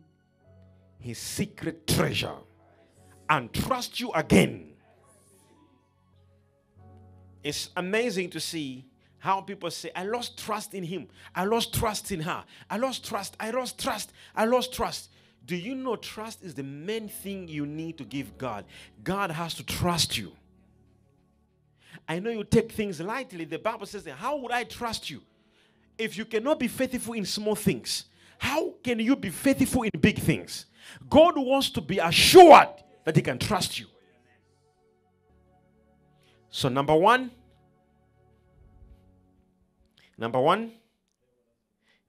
his 1.00 1.18
secret 1.18 1.84
treasure 1.84 2.36
and 3.28 3.52
trust 3.52 3.98
you 3.98 4.12
again. 4.12 4.68
It's 7.42 7.70
amazing 7.76 8.30
to 8.30 8.38
see 8.38 8.84
how 9.18 9.40
people 9.40 9.68
say, 9.72 9.90
I 9.96 10.04
lost 10.04 10.38
trust 10.38 10.74
in 10.74 10.84
him. 10.84 11.08
I 11.34 11.44
lost 11.44 11.74
trust 11.74 12.12
in 12.12 12.20
her. 12.20 12.44
I 12.70 12.76
lost 12.76 13.04
trust. 13.04 13.36
I 13.40 13.50
lost 13.50 13.80
trust. 13.80 14.12
I 14.32 14.44
lost 14.44 14.72
trust. 14.72 15.10
Do 15.44 15.56
you 15.56 15.74
know 15.74 15.96
trust 15.96 16.44
is 16.44 16.54
the 16.54 16.62
main 16.62 17.08
thing 17.08 17.48
you 17.48 17.66
need 17.66 17.98
to 17.98 18.04
give 18.04 18.38
God? 18.38 18.64
God 19.02 19.32
has 19.32 19.54
to 19.54 19.66
trust 19.66 20.16
you. 20.16 20.30
I 22.06 22.20
know 22.20 22.30
you 22.30 22.44
take 22.44 22.70
things 22.70 23.00
lightly. 23.00 23.44
The 23.44 23.58
Bible 23.58 23.86
says, 23.86 24.06
How 24.06 24.36
would 24.36 24.52
I 24.52 24.62
trust 24.62 25.10
you? 25.10 25.20
If 25.98 26.16
you 26.16 26.24
cannot 26.24 26.60
be 26.60 26.68
faithful 26.68 27.14
in 27.14 27.26
small 27.26 27.54
things, 27.54 28.04
how 28.38 28.74
can 28.82 29.00
you 29.00 29.16
be 29.16 29.30
faithful 29.30 29.82
in 29.82 29.90
big 30.00 30.18
things? 30.18 30.66
God 31.10 31.34
wants 31.36 31.70
to 31.70 31.80
be 31.80 31.98
assured 31.98 32.68
that 33.04 33.16
He 33.16 33.22
can 33.22 33.38
trust 33.38 33.78
you. 33.78 33.86
So, 36.50 36.68
number 36.68 36.94
one, 36.94 37.30
number 40.16 40.40
one, 40.40 40.72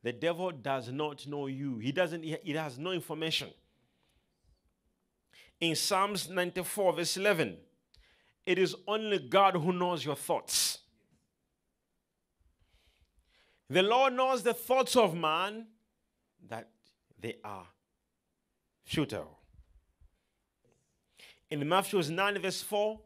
the 0.01 0.13
devil 0.13 0.51
does 0.51 0.89
not 0.89 1.27
know 1.27 1.47
you. 1.47 1.77
He 1.79 1.91
doesn't, 1.91 2.23
he 2.23 2.53
has 2.53 2.79
no 2.79 2.91
information. 2.91 3.49
In 5.59 5.75
Psalms 5.75 6.29
94, 6.29 6.93
verse 6.93 7.17
11, 7.17 7.57
it 8.45 8.57
is 8.57 8.75
only 8.87 9.19
God 9.19 9.55
who 9.55 9.73
knows 9.73 10.05
your 10.05 10.15
thoughts. 10.15 10.79
The 13.69 13.83
Lord 13.83 14.13
knows 14.13 14.41
the 14.41 14.53
thoughts 14.53 14.95
of 14.95 15.15
man 15.15 15.67
that 16.47 16.69
they 17.19 17.37
are 17.43 17.67
futile. 18.83 19.37
In 21.51 21.67
Matthew 21.67 22.01
9, 22.01 22.41
verse 22.41 22.61
4, 22.61 22.99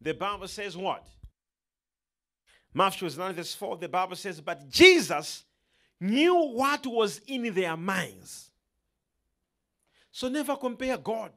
the 0.00 0.14
Bible 0.14 0.48
says 0.48 0.76
what? 0.76 1.06
Matthew 2.72 3.08
9, 3.08 3.34
verse 3.34 3.54
4, 3.54 3.78
the 3.78 3.88
Bible 3.88 4.16
says, 4.16 4.40
But 4.40 4.68
Jesus 4.68 5.44
knew 5.98 6.34
what 6.34 6.86
was 6.86 7.20
in 7.26 7.54
their 7.54 7.76
minds. 7.76 8.50
So 10.10 10.28
never 10.28 10.56
compare 10.56 10.98
God 10.98 11.32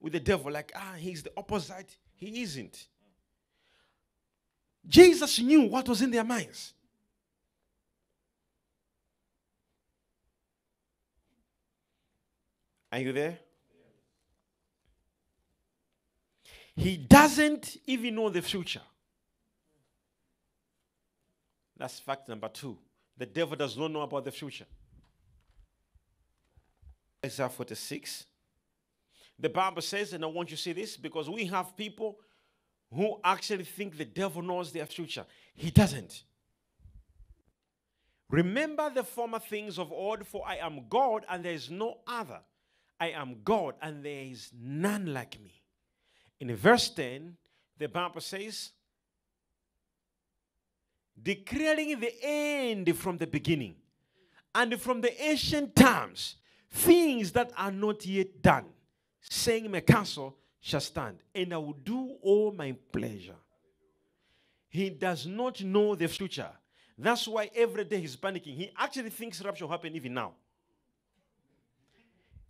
with 0.00 0.12
the 0.12 0.20
devil, 0.20 0.52
like, 0.52 0.72
ah, 0.74 0.94
he's 0.98 1.22
the 1.22 1.32
opposite. 1.36 1.96
He 2.14 2.42
isn't. 2.42 2.88
Jesus 4.86 5.38
knew 5.40 5.62
what 5.62 5.88
was 5.88 6.02
in 6.02 6.10
their 6.10 6.24
minds. 6.24 6.73
Are 12.94 13.00
you 13.00 13.12
there? 13.12 13.36
He 16.76 16.96
doesn't 16.96 17.76
even 17.88 18.14
know 18.14 18.28
the 18.28 18.40
future. 18.40 18.82
That's 21.76 21.98
fact 21.98 22.28
number 22.28 22.46
two. 22.46 22.78
The 23.18 23.26
devil 23.26 23.56
does 23.56 23.76
not 23.76 23.90
know 23.90 24.02
about 24.02 24.24
the 24.24 24.30
future. 24.30 24.66
Isaiah 27.26 27.48
46. 27.48 28.26
The 29.40 29.48
Bible 29.48 29.82
says, 29.82 30.12
and 30.12 30.22
I 30.22 30.28
want 30.28 30.52
you 30.52 30.56
to 30.56 30.62
see 30.62 30.72
this 30.72 30.96
because 30.96 31.28
we 31.28 31.46
have 31.46 31.76
people 31.76 32.18
who 32.94 33.18
actually 33.24 33.64
think 33.64 33.98
the 33.98 34.04
devil 34.04 34.40
knows 34.40 34.70
their 34.70 34.86
future. 34.86 35.26
He 35.52 35.72
doesn't. 35.72 36.22
Remember 38.30 38.88
the 38.88 39.02
former 39.02 39.40
things 39.40 39.80
of 39.80 39.90
old, 39.90 40.24
for 40.28 40.46
I 40.46 40.58
am 40.58 40.84
God 40.88 41.26
and 41.28 41.44
there 41.44 41.54
is 41.54 41.68
no 41.68 41.98
other. 42.06 42.38
I 42.98 43.10
am 43.10 43.36
God 43.44 43.74
and 43.82 44.04
there 44.04 44.24
is 44.24 44.50
none 44.58 45.12
like 45.12 45.40
me. 45.42 45.62
In 46.40 46.54
verse 46.56 46.88
10, 46.90 47.36
the 47.78 47.88
Bible 47.88 48.20
says, 48.20 48.70
declaring 51.20 51.98
the 52.00 52.12
end 52.22 52.96
from 52.96 53.16
the 53.16 53.26
beginning 53.26 53.76
and 54.54 54.80
from 54.80 55.00
the 55.00 55.22
ancient 55.22 55.74
times, 55.74 56.36
things 56.70 57.32
that 57.32 57.50
are 57.56 57.72
not 57.72 58.04
yet 58.06 58.42
done, 58.42 58.66
saying, 59.20 59.70
My 59.70 59.80
counsel 59.80 60.36
shall 60.60 60.80
stand, 60.80 61.18
and 61.34 61.52
I 61.52 61.58
will 61.58 61.72
do 61.72 62.16
all 62.22 62.52
my 62.52 62.74
pleasure. 62.92 63.36
He 64.68 64.90
does 64.90 65.26
not 65.26 65.62
know 65.62 65.94
the 65.94 66.08
future. 66.08 66.50
That's 66.96 67.26
why 67.26 67.50
every 67.54 67.84
day 67.84 68.00
he's 68.00 68.16
panicking. 68.16 68.56
He 68.56 68.70
actually 68.76 69.10
thinks 69.10 69.42
rapture 69.44 69.64
will 69.64 69.72
happen 69.72 69.94
even 69.94 70.14
now. 70.14 70.34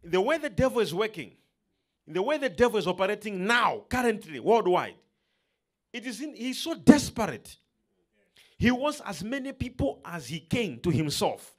The 0.04 0.20
way 0.20 0.38
the 0.38 0.50
devil 0.50 0.80
is 0.80 0.94
working, 0.94 1.32
the 2.06 2.23
way 2.23 2.37
the 2.38 2.50
devil 2.50 2.78
is 2.78 2.87
operating 2.87 3.46
now, 3.46 3.84
currently, 3.88 4.38
worldwide, 4.38 4.96
it 5.92 6.06
is 6.06 6.20
in, 6.20 6.34
he's 6.34 6.58
so 6.58 6.75
desperate. 6.75 7.56
He 8.58 8.70
wants 8.70 9.00
as 9.04 9.25
many 9.25 9.52
people 9.52 10.00
as 10.04 10.26
he 10.28 10.40
can 10.40 10.80
to 10.80 10.90
himself. 10.90 11.54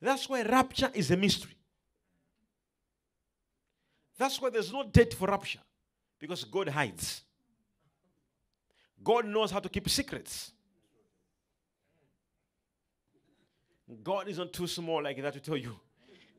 That's 0.00 0.28
why 0.28 0.42
rapture 0.42 0.90
is 0.94 1.10
a 1.10 1.16
mystery. 1.16 1.56
That's 4.18 4.40
why 4.40 4.50
there's 4.50 4.72
no 4.72 4.84
date 4.84 5.14
for 5.14 5.28
rapture 5.28 5.60
because 6.18 6.44
God 6.44 6.68
hides. 6.68 7.22
God 9.02 9.26
knows 9.26 9.50
how 9.50 9.60
to 9.60 9.68
keep 9.68 9.88
secrets. 9.88 10.52
God 14.02 14.28
isn't 14.28 14.52
too 14.52 14.66
small 14.66 15.02
like 15.02 15.20
that 15.22 15.34
to 15.34 15.40
tell 15.40 15.56
you 15.56 15.78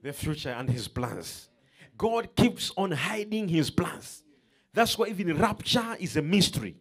the 0.04 0.14
future 0.14 0.50
and 0.50 0.70
his 0.70 0.88
plans. 0.88 1.50
God 1.98 2.36
keeps 2.36 2.72
on 2.78 2.92
hiding 2.92 3.48
his 3.48 3.70
plans. 3.70 4.24
That's 4.74 4.98
why 4.98 5.08
even 5.08 5.38
rapture 5.38 5.96
is 6.00 6.18
a 6.18 6.22
mystery. 6.22 6.76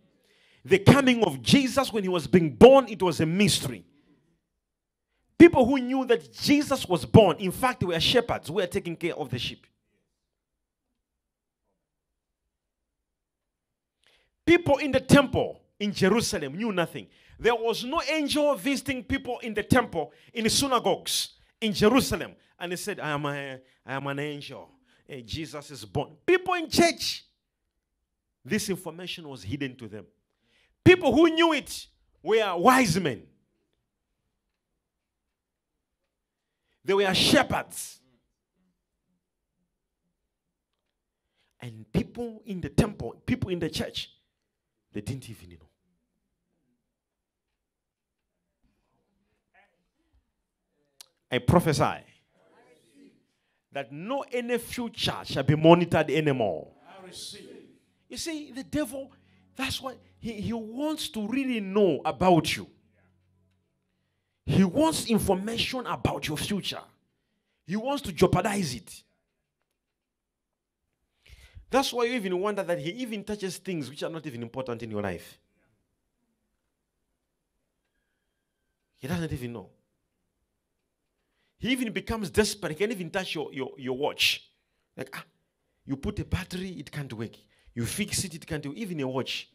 The 0.64 0.78
coming 0.80 1.23
of 1.25 1.40
Jesus 1.40 1.92
when 1.92 2.02
he 2.02 2.08
was 2.08 2.26
being 2.26 2.54
born, 2.54 2.87
it 2.88 3.00
was 3.02 3.20
a 3.20 3.26
mystery. 3.26 3.85
People 5.38 5.64
who 5.64 5.78
knew 5.78 6.04
that 6.06 6.32
Jesus 6.32 6.87
was 6.88 7.04
born, 7.04 7.37
in 7.38 7.52
fact, 7.52 7.85
were 7.85 8.00
shepherds 8.00 8.49
who 8.49 8.54
were 8.54 8.66
taking 8.66 8.96
care 8.96 9.14
of 9.14 9.30
the 9.30 9.38
sheep. 9.38 9.66
People 14.44 14.78
in 14.78 14.92
the 14.92 15.00
temple 15.00 15.61
in 15.78 15.92
Jerusalem 15.92 16.56
knew 16.56 16.73
nothing. 16.73 17.06
There 17.38 17.54
was 17.54 17.84
no 17.84 18.00
angel 18.10 18.54
visiting 18.54 19.04
people 19.04 19.38
in 19.40 19.52
the 19.54 19.62
temple, 19.62 20.12
in 20.32 20.44
the 20.44 20.50
synagogues 20.50 21.34
in 21.60 21.72
Jerusalem. 21.72 22.34
And 22.58 22.72
he 22.72 22.76
said, 22.76 23.00
I 23.00 23.10
am, 23.10 23.26
a, 23.26 23.58
I 23.84 23.94
am 23.94 24.06
an 24.06 24.18
angel. 24.18 24.70
Hey, 25.06 25.22
Jesus 25.22 25.70
is 25.70 25.84
born. 25.84 26.16
People 26.24 26.54
in 26.54 26.68
church, 26.70 27.24
this 28.44 28.68
information 28.70 29.28
was 29.28 29.42
hidden 29.42 29.76
to 29.76 29.88
them. 29.88 30.06
People 30.84 31.14
who 31.14 31.28
knew 31.28 31.52
it 31.52 31.86
were 32.22 32.56
wise 32.56 32.98
men. 32.98 33.22
They 36.84 36.94
were 36.94 37.14
shepherds. 37.14 38.00
And 41.60 41.84
people 41.92 42.42
in 42.46 42.60
the 42.60 42.68
temple, 42.68 43.20
people 43.26 43.50
in 43.50 43.58
the 43.58 43.68
church, 43.68 44.10
they 44.92 45.00
didn't 45.00 45.28
even 45.28 45.50
know. 45.50 45.65
I 51.30 51.38
prophesy 51.38 52.04
that 53.73 53.92
no 53.92 54.25
any 54.33 54.59
future 54.59 55.18
shall 55.25 55.42
be 55.42 55.56
monitored 55.56 56.11
anymore. 56.11 56.68
You 58.09 58.16
see, 58.16 58.52
the 58.52 58.64
devil, 58.64 59.11
that's 59.56 59.80
why 59.80 59.97
he, 60.18 60.33
he 60.33 60.52
wants 60.52 61.09
to 61.11 61.26
really 61.26 61.61
know 61.61 62.00
about 62.04 62.56
you. 62.56 62.68
He 64.45 64.62
wants 64.62 65.11
information 65.11 65.85
about 65.87 66.28
your 66.28 66.37
future. 66.37 66.80
He 67.66 67.75
wants 67.75 68.02
to 68.02 68.12
jeopardize 68.12 68.75
it. 68.75 69.02
That's 71.68 71.92
why 71.92 72.04
you 72.04 72.14
even 72.14 72.40
wonder 72.40 72.62
that 72.62 72.78
he 72.78 72.90
even 72.90 73.25
touches 73.25 73.58
things 73.58 73.91
which 73.91 74.04
are 74.04 74.08
not 74.08 74.25
even 74.25 74.41
important 74.41 74.82
in 74.84 74.91
your 74.91 75.02
life. 75.02 75.39
He 78.99 79.08
doesn't 79.08 79.32
even 79.32 79.52
know. 79.52 79.69
He 81.58 81.71
even 81.71 81.92
becomes 81.92 82.30
desperate. 82.30 82.73
He 82.73 82.78
can't 82.78 82.92
even 82.92 83.10
touch 83.10 83.34
your, 83.34 83.52
your, 83.52 83.71
your 83.78 83.97
watch. 83.97 84.50
Like, 84.97 85.10
ah, 85.14 85.25
you 85.84 85.97
put 85.97 86.19
a 86.19 86.25
battery, 86.25 86.71
it 86.71 86.90
can't 86.90 87.12
work. 87.12 87.32
You 87.75 87.86
fix 87.86 88.25
it, 88.25 88.34
it 88.34 88.47
can't 88.47 88.62
do 88.62 88.73
even 88.75 89.00
a 89.00 89.08
watch. 89.08 89.50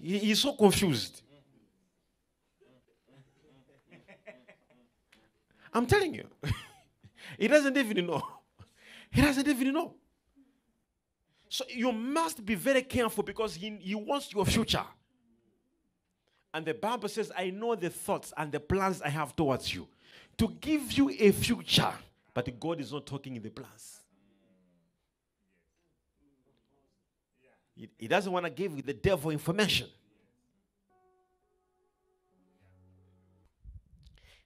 He, 0.00 0.18
he's 0.18 0.40
so 0.40 0.52
confused. 0.52 1.22
I'm 5.72 5.86
telling 5.86 6.14
you. 6.14 6.26
he 7.38 7.48
doesn't 7.48 7.76
even 7.76 8.06
know. 8.06 8.22
He 9.10 9.22
doesn't 9.22 9.46
even 9.46 9.72
know. 9.72 9.94
So 11.48 11.64
you 11.68 11.92
must 11.92 12.44
be 12.44 12.54
very 12.54 12.82
careful 12.82 13.22
because 13.22 13.54
he, 13.54 13.76
he 13.80 13.94
wants 13.94 14.32
your 14.32 14.44
future. 14.44 14.84
And 16.54 16.66
the 16.66 16.74
Bible 16.74 17.08
says, 17.08 17.32
I 17.36 17.50
know 17.50 17.74
the 17.74 17.90
thoughts 17.90 18.32
and 18.36 18.52
the 18.52 18.60
plans 18.60 19.00
I 19.02 19.08
have 19.08 19.34
towards 19.34 19.74
you 19.74 19.86
to 20.42 20.48
give 20.60 20.90
you 20.90 21.08
a 21.08 21.30
future. 21.30 21.92
But 22.34 22.58
God 22.58 22.80
is 22.80 22.92
not 22.92 23.06
talking 23.06 23.36
in 23.36 23.42
the 23.42 23.50
plans. 23.50 24.00
He, 27.98 28.08
doesn't 28.08 28.32
want 28.32 28.44
to 28.46 28.50
give 28.50 28.84
the 28.84 28.92
devil 28.92 29.30
information. 29.30 29.86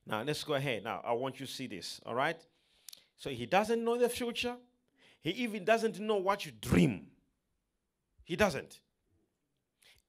Now, 0.07 0.23
let's 0.23 0.45
go 0.45 0.55
ahead. 0.55 0.85
Now, 0.85 1.01
I 1.03 1.13
want 1.15 1.41
you 1.41 1.47
to 1.47 1.53
see 1.53 1.67
this, 1.67 2.01
all 2.05 2.15
right? 2.15 2.41
So, 3.17 3.31
he 3.31 3.47
doesn't 3.47 3.83
know 3.83 3.99
the 3.99 4.09
future. 4.11 4.57
He 5.23 5.31
even 5.31 5.65
doesn't 5.65 5.99
know 5.99 6.17
what 6.17 6.45
you 6.45 6.53
dream. 6.61 7.07
He 8.23 8.37
doesn't. 8.37 8.81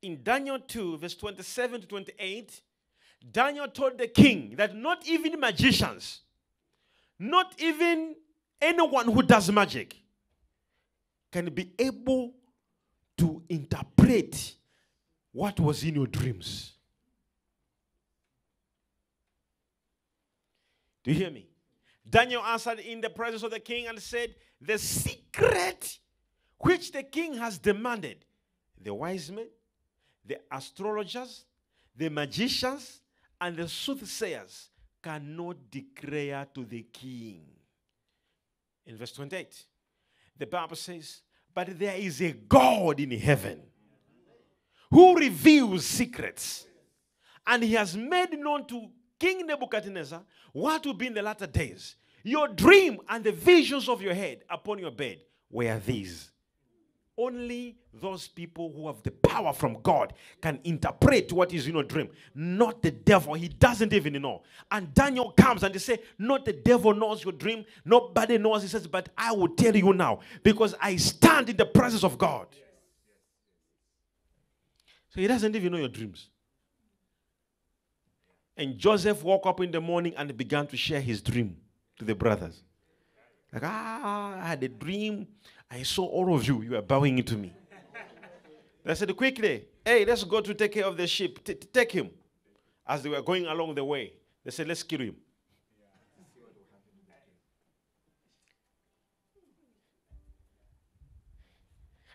In 0.02 0.22
Daniel 0.22 0.60
2, 0.60 0.98
verse 0.98 1.16
27 1.16 1.82
to 1.82 1.88
28, 1.88 2.62
Daniel 3.32 3.68
told 3.68 3.98
the 3.98 4.08
king 4.08 4.56
that 4.58 4.76
not 4.76 5.08
even 5.08 5.40
magicians, 5.40 6.22
not 7.20 7.54
even 7.60 8.16
anyone 8.62 9.12
who 9.12 9.22
does 9.22 9.52
magic, 9.52 9.96
can 11.32 11.54
be 11.54 11.72
able 11.78 12.34
to 13.18 13.42
interpret 13.50 14.56
what 15.32 15.60
was 15.60 15.84
in 15.84 15.96
your 15.96 16.08
dreams. 16.08 16.74
Do 21.04 21.12
you 21.12 21.18
hear 21.18 21.32
me? 21.32 21.48
Daniel 22.10 22.42
answered 22.44 22.80
in 22.80 23.02
the 23.02 23.10
presence 23.10 23.44
of 23.44 23.52
the 23.52 23.60
king 23.60 23.88
and 23.88 24.00
said, 24.02 24.36
The 24.62 24.78
secret 24.78 26.00
which 26.60 26.92
the 26.92 27.04
king 27.04 27.34
has 27.36 27.58
demanded, 27.58 28.26
the 28.82 28.94
wise 28.94 29.32
men, 29.32 29.48
the 30.26 30.40
astrologers, 30.52 31.46
the 31.96 32.10
magicians, 32.10 33.02
and 33.40 33.56
the 33.56 33.68
soothsayers 33.68 34.70
cannot 35.02 35.58
declare 35.70 36.48
to 36.54 36.66
the 36.66 36.84
king. 36.84 37.42
In 38.86 38.98
verse 38.98 39.12
28, 39.12 39.66
the 40.38 40.46
Bible 40.46 40.76
says, 40.76 41.22
But 41.54 41.78
there 41.78 41.96
is 41.96 42.22
a 42.22 42.32
God 42.32 43.00
in 43.00 43.12
heaven 43.12 43.62
who 44.90 45.18
reveals 45.18 45.86
secrets, 45.86 46.66
and 47.46 47.64
he 47.64 47.74
has 47.74 47.96
made 47.96 48.38
known 48.40 48.66
to 48.68 48.90
King 49.20 49.46
Nebuchadnezzar 49.46 50.24
what 50.54 50.86
will 50.86 50.94
be 50.94 51.08
in 51.08 51.14
the 51.14 51.22
latter 51.22 51.48
days. 51.48 51.96
Your 52.24 52.48
dream 52.48 53.00
and 53.10 53.24
the 53.24 53.32
visions 53.32 53.88
of 53.88 54.02
your 54.02 54.14
head 54.14 54.44
upon 54.50 54.80
your 54.80 54.92
bed 54.92 55.20
were 55.50 55.80
these 55.80 56.32
only 57.18 57.76
those 57.94 58.28
people 58.28 58.72
who 58.76 58.88
have 58.88 59.02
the 59.02 59.12
power 59.12 59.52
from 59.52 59.82
God 59.82 60.14
can 60.42 60.60
interpret 60.64 61.34
what 61.34 61.52
is 61.52 61.68
in 61.68 61.76
a 61.76 61.84
dream, 61.84 62.10
not 62.36 62.82
the 62.82 62.92
devil. 62.92 63.34
He 63.34 63.48
doesn't 63.48 63.92
even 63.92 64.22
know. 64.22 64.44
And 64.72 64.94
Daniel 64.94 65.32
comes 65.32 65.64
and 65.64 65.74
they 65.74 65.80
say, 65.80 66.00
Not 66.20 66.46
the 66.46 66.54
devil 66.54 66.94
knows 66.94 67.24
your 67.24 67.34
dream, 67.34 67.66
nobody 67.84 68.38
knows. 68.38 68.62
He 68.62 68.68
says, 68.68 68.86
But 68.86 69.10
I 69.18 69.32
will 69.32 69.50
tell 69.50 69.76
you 69.76 69.94
now 69.94 70.20
because 70.44 70.76
I 70.80 70.96
stand 70.98 71.50
in 71.50 71.58
the 71.58 71.66
presence 71.66 72.04
of 72.04 72.18
God. 72.18 72.48
So 75.10 75.22
he 75.22 75.28
doesn't 75.28 75.56
even 75.56 75.72
know 75.72 75.80
your 75.80 75.88
dreams. 75.88 76.30
And 78.56 78.78
Joseph 78.78 79.24
woke 79.24 79.46
up 79.46 79.62
in 79.62 79.72
the 79.72 79.82
morning 79.82 80.14
and 80.18 80.36
began 80.36 80.68
to 80.68 80.78
share 80.78 81.02
his 81.02 81.22
dream 81.22 81.58
to 81.98 82.06
the 82.06 82.16
brothers. 82.16 82.64
Like, 83.54 83.64
ah, 83.64 84.40
I 84.42 84.48
had 84.48 84.64
a 84.64 84.68
dream 84.68 85.28
I 85.70 85.84
saw 85.84 86.06
all 86.06 86.34
of 86.34 86.48
you, 86.48 86.62
you 86.62 86.76
are 86.78 86.82
bowing 86.82 87.18
into 87.18 87.36
me. 87.36 87.54
They 88.84 88.96
said, 88.96 89.16
quickly, 89.18 89.68
hey, 89.84 90.06
let's 90.06 90.24
go 90.24 90.40
to 90.40 90.54
take 90.54 90.72
care 90.72 90.86
of 90.86 90.96
the 90.96 91.06
sheep. 91.08 91.44
T- 91.44 91.56
take 91.56 91.92
him. 91.92 92.10
As 92.88 93.04
they 93.04 93.10
were 93.10 93.22
going 93.22 93.46
along 93.46 93.76
the 93.76 93.84
way, 93.84 94.14
they 94.46 94.52
said, 94.52 94.68
let's 94.68 94.82
kill 94.82 95.02
him. 95.02 95.16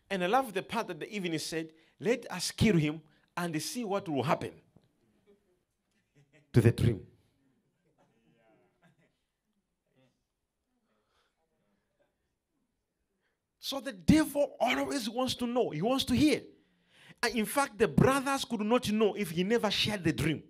And 0.08 0.24
I 0.24 0.26
love 0.26 0.52
the 0.54 0.62
part 0.62 0.88
that 0.88 1.00
the 1.00 1.14
evening 1.14 1.38
said, 1.38 1.70
let 2.00 2.30
us 2.30 2.50
kill 2.50 2.76
him 2.76 3.02
and 3.36 3.60
see 3.60 3.84
what 3.84 4.08
will 4.08 4.22
happen 4.22 4.52
to 6.52 6.60
the 6.60 6.72
dream. 6.72 7.06
So 13.72 13.80
the 13.80 13.94
devil 13.94 14.54
always 14.60 15.08
wants 15.08 15.34
to 15.36 15.46
know, 15.46 15.70
he 15.70 15.80
wants 15.80 16.04
to 16.04 16.14
hear. 16.14 16.42
And 17.22 17.34
in 17.34 17.46
fact, 17.46 17.78
the 17.78 17.88
brothers 17.88 18.44
could 18.44 18.60
not 18.60 18.92
know 18.92 19.14
if 19.14 19.30
he 19.30 19.44
never 19.44 19.70
shared 19.70 20.04
the 20.04 20.12
dream. 20.12 20.42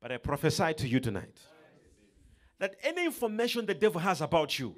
But 0.00 0.10
I 0.10 0.16
prophesy 0.16 0.72
to 0.72 0.88
you 0.88 1.00
tonight 1.00 1.38
that 2.58 2.76
any 2.82 3.04
information 3.04 3.66
the 3.66 3.74
devil 3.74 4.00
has 4.00 4.22
about 4.22 4.58
you 4.58 4.74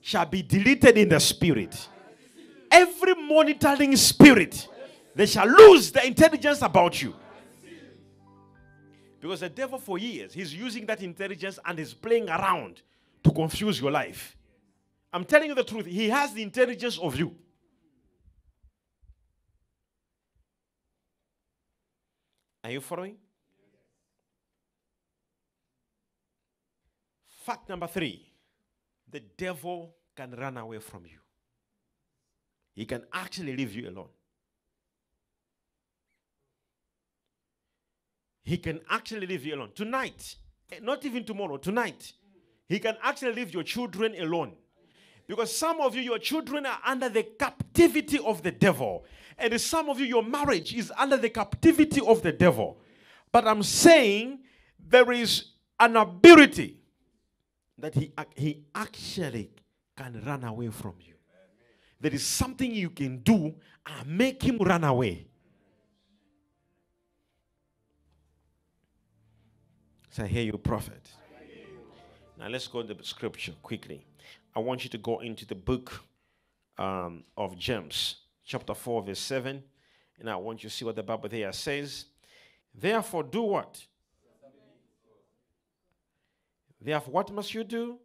shall 0.00 0.26
be 0.26 0.42
deleted 0.42 0.98
in 0.98 1.08
the 1.08 1.20
spirit. 1.20 1.88
Every 2.68 3.14
monitoring 3.14 3.94
spirit, 3.94 4.66
they 5.14 5.26
shall 5.26 5.46
lose 5.46 5.92
the 5.92 6.04
intelligence 6.04 6.62
about 6.62 7.00
you. 7.00 7.14
Because 9.20 9.38
the 9.38 9.50
devil, 9.50 9.78
for 9.78 9.98
years, 9.98 10.34
he's 10.34 10.52
using 10.52 10.84
that 10.86 11.00
intelligence 11.00 11.60
and 11.64 11.78
is 11.78 11.94
playing 11.94 12.28
around 12.28 12.82
to 13.22 13.30
confuse 13.30 13.80
your 13.80 13.90
life. 13.90 14.36
I'm 15.12 15.24
telling 15.24 15.48
you 15.48 15.54
the 15.54 15.64
truth. 15.64 15.86
He 15.86 16.08
has 16.08 16.32
the 16.32 16.42
intelligence 16.42 16.98
of 16.98 17.16
you. 17.16 17.34
Are 22.64 22.70
you 22.70 22.80
following? 22.80 23.16
Fact 27.44 27.68
number 27.68 27.86
three 27.86 28.26
the 29.08 29.20
devil 29.20 29.94
can 30.16 30.32
run 30.32 30.56
away 30.56 30.80
from 30.80 31.06
you, 31.06 31.18
he 32.74 32.84
can 32.84 33.04
actually 33.12 33.56
leave 33.56 33.72
you 33.72 33.88
alone. 33.88 34.08
He 38.42 38.58
can 38.58 38.80
actually 38.90 39.26
leave 39.26 39.44
you 39.44 39.54
alone. 39.54 39.70
Tonight, 39.74 40.36
eh, 40.70 40.78
not 40.80 41.04
even 41.04 41.24
tomorrow, 41.24 41.56
tonight, 41.56 42.12
he 42.68 42.78
can 42.78 42.96
actually 43.02 43.32
leave 43.32 43.54
your 43.54 43.62
children 43.62 44.14
alone. 44.18 44.52
Because 45.26 45.56
some 45.56 45.80
of 45.80 45.94
you, 45.94 46.02
your 46.02 46.18
children 46.18 46.66
are 46.66 46.78
under 46.84 47.08
the 47.08 47.22
captivity 47.22 48.18
of 48.18 48.42
the 48.42 48.52
devil. 48.52 49.04
And 49.38 49.60
some 49.60 49.88
of 49.88 49.98
you, 49.98 50.06
your 50.06 50.22
marriage 50.22 50.74
is 50.74 50.92
under 50.96 51.16
the 51.16 51.30
captivity 51.30 52.00
of 52.00 52.22
the 52.22 52.32
devil. 52.32 52.78
But 53.32 53.46
I'm 53.46 53.62
saying 53.62 54.40
there 54.78 55.10
is 55.12 55.52
an 55.78 55.96
ability 55.96 56.78
that 57.78 57.94
he, 57.94 58.12
he 58.36 58.64
actually 58.74 59.50
can 59.96 60.22
run 60.24 60.44
away 60.44 60.68
from 60.68 60.94
you. 61.00 61.14
There 62.00 62.14
is 62.14 62.24
something 62.24 62.72
you 62.72 62.90
can 62.90 63.18
do 63.18 63.54
and 63.86 64.06
make 64.06 64.42
him 64.42 64.58
run 64.58 64.84
away. 64.84 65.26
So 70.10 70.24
I 70.24 70.26
hear 70.28 70.44
you, 70.44 70.56
prophet. 70.56 71.06
Now 72.38 72.48
let's 72.48 72.66
go 72.66 72.82
to 72.82 72.92
the 72.92 73.02
scripture 73.02 73.52
quickly. 73.62 74.04
I 74.54 74.60
want 74.60 74.84
you 74.84 74.90
to 74.90 74.98
go 74.98 75.20
into 75.20 75.46
the 75.46 75.54
book 75.54 76.02
um, 76.76 77.24
of 77.36 77.58
James, 77.58 78.16
chapter 78.44 78.74
4, 78.74 79.02
verse 79.02 79.18
7. 79.20 79.62
And 80.20 80.30
I 80.30 80.36
want 80.36 80.62
you 80.62 80.68
to 80.68 80.74
see 80.74 80.84
what 80.84 80.96
the 80.96 81.02
Bible 81.02 81.28
there 81.28 81.52
says. 81.52 82.06
Therefore, 82.74 83.22
do 83.22 83.42
what? 83.42 83.82
Therefore, 86.80 87.12
what 87.12 87.32
must 87.32 87.54
you 87.54 87.64
do? 87.64 87.98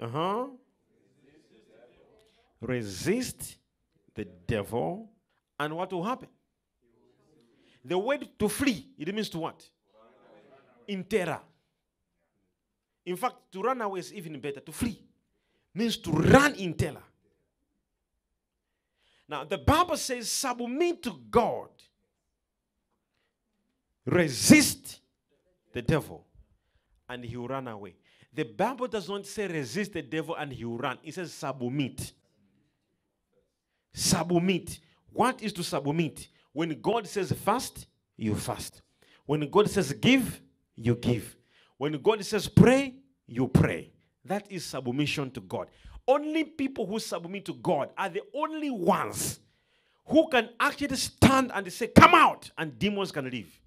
Uh 0.00 0.08
huh. 0.08 0.46
Resist 2.60 3.56
the 4.14 4.24
devil, 4.24 5.10
and 5.60 5.76
what 5.76 5.92
will 5.92 6.02
happen? 6.02 6.28
The 7.84 7.98
word 7.98 8.26
to 8.38 8.48
flee, 8.48 8.88
it 8.98 9.14
means 9.14 9.28
to 9.30 9.38
what? 9.38 9.68
In 10.88 11.04
terror. 11.04 11.40
In 13.06 13.16
fact, 13.16 13.36
to 13.52 13.60
run 13.60 13.80
away 13.80 14.00
is 14.00 14.12
even 14.12 14.40
better. 14.40 14.60
To 14.60 14.72
flee 14.72 15.00
means 15.74 15.96
to 15.98 16.10
run 16.10 16.54
in 16.54 16.74
terror. 16.74 17.02
Now, 19.28 19.44
the 19.44 19.58
Bible 19.58 19.96
says, 19.96 20.30
submit 20.30 21.02
to 21.02 21.12
God, 21.30 21.70
resist 24.04 25.00
the 25.72 25.82
devil, 25.82 26.26
and 27.08 27.24
he 27.24 27.36
will 27.36 27.48
run 27.48 27.68
away. 27.68 27.96
The 28.34 28.44
Bible 28.44 28.88
does 28.88 29.08
not 29.08 29.26
say 29.26 29.46
resist 29.46 29.92
the 29.92 30.02
devil 30.02 30.34
and 30.34 30.52
he 30.52 30.64
will 30.64 30.78
run. 30.78 30.98
It 31.04 31.14
says 31.14 31.32
submit. 31.32 32.12
Submit. 33.92 34.80
What 35.12 35.40
is 35.40 35.52
to 35.52 35.62
submit? 35.62 36.26
When 36.52 36.80
God 36.80 37.06
says 37.06 37.30
fast, 37.30 37.86
you 38.16 38.34
fast. 38.34 38.82
When 39.24 39.48
God 39.48 39.70
says 39.70 39.92
give, 39.92 40.40
you 40.74 40.96
give. 40.96 41.36
When 41.78 42.00
God 42.00 42.24
says 42.24 42.48
pray, 42.48 42.94
you 43.26 43.48
pray. 43.48 43.90
That 44.24 44.50
is 44.50 44.64
submission 44.64 45.30
to 45.32 45.40
God. 45.40 45.68
Only 46.06 46.44
people 46.44 46.86
who 46.86 46.98
submit 46.98 47.44
to 47.46 47.54
God 47.54 47.90
are 47.96 48.08
the 48.08 48.22
only 48.34 48.70
ones 48.70 49.40
who 50.06 50.28
can 50.28 50.50
actually 50.60 50.96
stand 50.96 51.50
and 51.54 51.72
say, 51.72 51.88
Come 51.88 52.14
out, 52.14 52.50
and 52.58 52.78
demons 52.78 53.10
can 53.10 53.28
leave. 53.28 53.58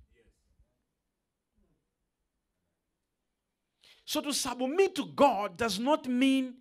So 4.05 4.21
to 4.21 4.31
submit 4.31 4.95
to 4.95 5.05
God 5.05 5.57
does 5.57 5.79
not 5.79 6.07
mean 6.07 6.53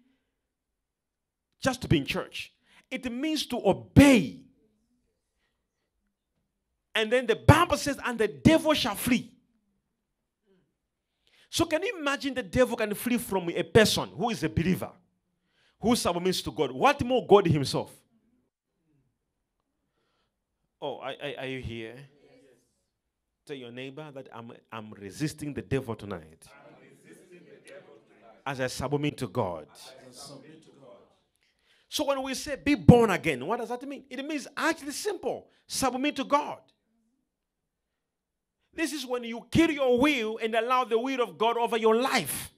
just 1.62 1.80
to 1.82 1.88
be 1.88 1.98
in 1.98 2.04
church, 2.04 2.52
it 2.90 3.10
means 3.10 3.46
to 3.46 3.56
obey. 3.64 4.40
And 6.94 7.12
then 7.12 7.26
the 7.26 7.36
Bible 7.36 7.76
says, 7.76 7.98
and 8.04 8.18
the 8.18 8.26
devil 8.26 8.74
shall 8.74 8.96
flee. 8.96 9.35
So 11.56 11.64
can 11.64 11.82
you 11.82 11.96
imagine 11.98 12.34
the 12.34 12.42
devil 12.42 12.76
can 12.76 12.92
flee 12.92 13.16
from 13.16 13.48
a 13.48 13.62
person 13.62 14.10
who 14.10 14.28
is 14.28 14.44
a 14.44 14.48
believer, 14.50 14.90
who 15.80 15.96
submits 15.96 16.42
to 16.42 16.50
God? 16.50 16.70
What 16.70 17.02
more 17.02 17.26
God 17.26 17.46
Himself? 17.46 17.90
Oh, 20.82 20.98
are, 20.98 21.14
are 21.38 21.46
you 21.46 21.60
here? 21.62 21.94
Tell 23.46 23.56
your 23.56 23.72
neighbor 23.72 24.06
that 24.12 24.28
I'm, 24.34 24.52
I'm 24.70 24.92
resisting 24.92 25.54
the 25.54 25.62
devil 25.62 25.94
tonight 25.94 26.46
as 28.44 28.60
I 28.60 28.66
submit 28.66 29.16
to 29.16 29.26
God. 29.26 29.66
So 31.88 32.04
when 32.04 32.22
we 32.22 32.34
say 32.34 32.56
be 32.62 32.74
born 32.74 33.08
again, 33.08 33.46
what 33.46 33.60
does 33.60 33.70
that 33.70 33.82
mean? 33.88 34.04
It 34.10 34.22
means 34.26 34.46
actually 34.54 34.92
simple 34.92 35.48
submit 35.66 36.16
to 36.16 36.24
God. 36.24 36.58
This 38.76 38.92
is 38.92 39.06
when 39.06 39.24
you 39.24 39.46
kill 39.50 39.70
your 39.70 39.98
will 39.98 40.38
and 40.42 40.54
allow 40.54 40.84
the 40.84 40.98
will 40.98 41.22
of 41.22 41.38
God 41.38 41.56
over 41.56 41.76
your 41.76 41.96
life. 41.96 42.52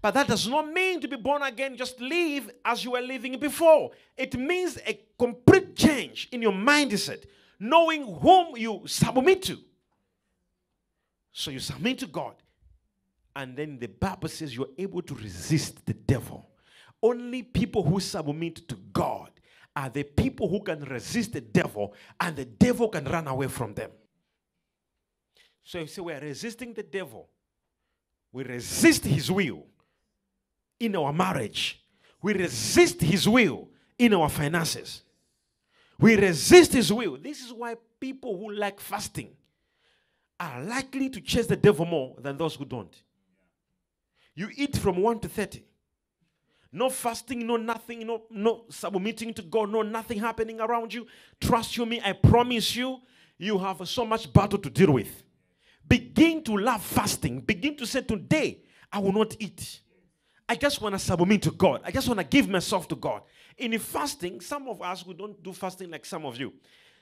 But 0.00 0.14
that 0.14 0.28
does 0.28 0.48
not 0.48 0.72
mean 0.72 1.00
to 1.00 1.08
be 1.08 1.16
born 1.16 1.42
again, 1.42 1.76
just 1.76 2.00
live 2.00 2.50
as 2.64 2.84
you 2.84 2.92
were 2.92 3.00
living 3.00 3.38
before. 3.38 3.90
It 4.16 4.38
means 4.38 4.78
a 4.86 4.98
complete 5.18 5.76
change 5.76 6.28
in 6.32 6.42
your 6.42 6.52
mindset, 6.52 7.24
knowing 7.58 8.02
whom 8.20 8.56
you 8.56 8.82
submit 8.86 9.42
to. 9.42 9.58
So 11.32 11.50
you 11.50 11.60
submit 11.60 11.98
to 12.00 12.06
God. 12.06 12.34
And 13.34 13.54
then 13.56 13.78
the 13.78 13.88
Bible 13.88 14.28
says 14.28 14.56
you're 14.56 14.68
able 14.78 15.02
to 15.02 15.14
resist 15.14 15.84
the 15.84 15.92
devil. 15.92 16.48
Only 17.02 17.42
people 17.42 17.82
who 17.82 18.00
submit 18.00 18.66
to 18.68 18.76
God 18.92 19.30
are 19.74 19.90
the 19.90 20.04
people 20.04 20.48
who 20.48 20.62
can 20.62 20.80
resist 20.84 21.34
the 21.34 21.42
devil, 21.42 21.94
and 22.18 22.34
the 22.34 22.46
devil 22.46 22.88
can 22.88 23.04
run 23.04 23.28
away 23.28 23.48
from 23.48 23.74
them. 23.74 23.90
So 25.66 25.80
you 25.80 25.88
say 25.88 26.00
we 26.00 26.12
are 26.12 26.20
resisting 26.20 26.72
the 26.72 26.84
devil, 26.84 27.28
we 28.30 28.44
resist 28.44 29.04
his 29.04 29.32
will 29.32 29.64
in 30.78 30.94
our 30.94 31.12
marriage, 31.12 31.84
we 32.22 32.34
resist 32.34 33.00
his 33.00 33.28
will 33.28 33.68
in 33.98 34.14
our 34.14 34.28
finances, 34.28 35.02
we 35.98 36.14
resist 36.14 36.72
his 36.72 36.92
will. 36.92 37.16
This 37.16 37.40
is 37.40 37.52
why 37.52 37.74
people 37.98 38.38
who 38.38 38.52
like 38.52 38.78
fasting 38.78 39.30
are 40.38 40.62
likely 40.62 41.10
to 41.10 41.20
chase 41.20 41.48
the 41.48 41.56
devil 41.56 41.84
more 41.84 42.14
than 42.20 42.36
those 42.36 42.54
who 42.54 42.64
don't. 42.64 42.94
You 44.36 44.50
eat 44.54 44.76
from 44.76 44.98
1 44.98 45.18
to 45.18 45.28
30. 45.28 45.64
No 46.70 46.90
fasting, 46.90 47.44
no 47.44 47.56
nothing, 47.56 48.06
no, 48.06 48.22
no 48.30 48.66
submitting 48.68 49.34
to 49.34 49.42
God, 49.42 49.72
no 49.72 49.82
nothing 49.82 50.20
happening 50.20 50.60
around 50.60 50.94
you. 50.94 51.08
Trust 51.40 51.76
you 51.76 51.86
me, 51.86 52.00
I 52.04 52.12
promise 52.12 52.76
you, 52.76 53.00
you 53.36 53.58
have 53.58 53.88
so 53.88 54.04
much 54.04 54.32
battle 54.32 54.60
to 54.60 54.70
deal 54.70 54.92
with. 54.92 55.24
Begin 55.88 56.42
to 56.44 56.56
love 56.56 56.82
fasting. 56.82 57.40
Begin 57.40 57.76
to 57.76 57.86
say, 57.86 58.02
Today, 58.02 58.60
I 58.92 58.98
will 58.98 59.12
not 59.12 59.36
eat. 59.38 59.80
I 60.48 60.54
just 60.54 60.80
want 60.80 60.94
to 60.94 60.98
submit 60.98 61.42
to 61.42 61.50
God. 61.50 61.82
I 61.84 61.90
just 61.90 62.06
want 62.08 62.20
to 62.20 62.24
give 62.24 62.48
myself 62.48 62.86
to 62.88 62.96
God. 62.96 63.22
In 63.58 63.76
fasting, 63.78 64.40
some 64.40 64.68
of 64.68 64.80
us, 64.80 65.04
we 65.04 65.14
don't 65.14 65.42
do 65.42 65.52
fasting 65.52 65.90
like 65.90 66.04
some 66.04 66.24
of 66.24 66.38
you. 66.38 66.52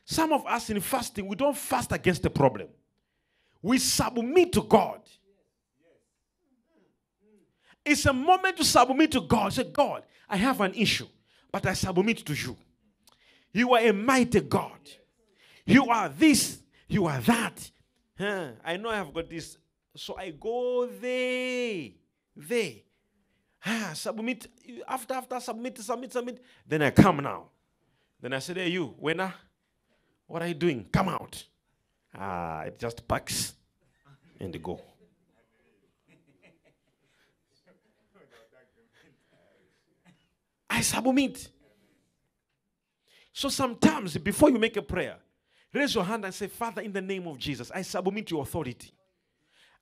Some 0.04 0.32
of 0.32 0.46
us 0.46 0.70
in 0.70 0.80
fasting, 0.80 1.26
we 1.26 1.36
don't 1.36 1.56
fast 1.56 1.92
against 1.92 2.22
the 2.22 2.30
problem. 2.30 2.68
We 3.62 3.78
submit 3.78 4.52
to 4.52 4.62
God. 4.62 5.00
It's 7.84 8.06
a 8.06 8.12
moment 8.12 8.56
to 8.58 8.64
submit 8.64 9.12
to 9.12 9.20
God. 9.22 9.52
Say, 9.52 9.64
God, 9.64 10.04
I 10.28 10.36
have 10.36 10.60
an 10.60 10.74
issue, 10.74 11.06
but 11.50 11.66
I 11.66 11.74
submit 11.74 12.24
to 12.24 12.34
you. 12.34 12.56
You 13.52 13.74
are 13.74 13.80
a 13.80 13.92
mighty 13.92 14.40
God. 14.40 14.78
You 15.66 15.88
are 15.88 16.08
this, 16.08 16.58
you 16.88 17.06
are 17.06 17.20
that. 17.20 17.70
Huh? 18.18 18.52
I 18.64 18.76
know 18.76 18.90
I 18.90 18.96
have 18.96 19.12
got 19.12 19.28
this. 19.28 19.58
So 19.96 20.16
I 20.16 20.30
go 20.30 20.86
there, 20.86 21.90
there, 22.36 22.74
submit. 23.94 24.46
After, 24.88 25.14
after, 25.14 25.40
submit, 25.40 25.78
submit, 25.78 26.12
submit. 26.12 26.44
Then 26.66 26.82
I 26.82 26.90
come 26.90 27.18
now. 27.18 27.46
Then 28.20 28.32
I 28.32 28.38
said, 28.38 28.56
Hey, 28.56 28.68
you, 28.68 28.94
winner, 28.98 29.32
what 30.26 30.42
are 30.42 30.48
you 30.48 30.54
doing? 30.54 30.86
Come 30.92 31.08
out. 31.08 31.44
Ah, 32.16 32.62
it 32.62 32.78
just 32.78 33.06
packs 33.06 33.54
and 34.40 34.62
go. 34.62 34.80
I 40.70 40.80
submit. 40.80 41.48
So 43.32 43.48
sometimes 43.48 44.16
before 44.18 44.50
you 44.50 44.58
make 44.58 44.76
a 44.76 44.82
prayer, 44.82 45.16
raise 45.74 45.94
your 45.94 46.04
hand 46.04 46.24
and 46.24 46.32
say, 46.32 46.46
Father, 46.46 46.82
in 46.82 46.92
the 46.92 47.02
name 47.02 47.26
of 47.26 47.36
Jesus, 47.38 47.70
I 47.74 47.82
submit 47.82 48.28
to 48.28 48.36
your 48.36 48.42
authority. 48.42 48.92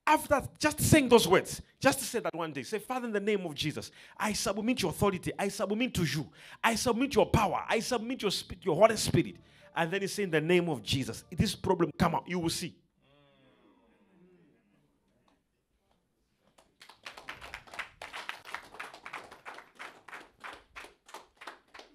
After 0.04 0.42
just 0.58 0.80
saying 0.80 1.08
those 1.08 1.28
words, 1.28 1.62
just 1.78 2.00
say 2.00 2.18
that 2.18 2.34
one 2.34 2.52
day. 2.52 2.64
Say, 2.64 2.80
Father, 2.80 3.06
in 3.06 3.12
the 3.12 3.20
name 3.20 3.46
of 3.46 3.54
Jesus, 3.54 3.92
I 4.16 4.32
submit 4.32 4.82
your 4.82 4.90
authority. 4.90 5.32
I 5.38 5.48
submit 5.48 5.94
to 5.94 6.04
you. 6.04 6.28
I 6.62 6.74
submit 6.74 7.14
your 7.14 7.26
power. 7.26 7.64
I 7.68 7.78
submit 7.78 8.22
your 8.22 8.32
spirit, 8.32 8.64
your 8.64 8.74
Holy 8.74 8.96
Spirit. 8.96 9.36
And 9.76 9.90
then 9.90 10.00
he 10.00 10.06
say, 10.08 10.24
in 10.24 10.30
the 10.30 10.40
name 10.40 10.68
of 10.68 10.82
Jesus, 10.82 11.24
this 11.30 11.54
problem 11.54 11.92
come 11.96 12.16
out. 12.16 12.24
You 12.26 12.40
will 12.40 12.50
see. 12.50 12.74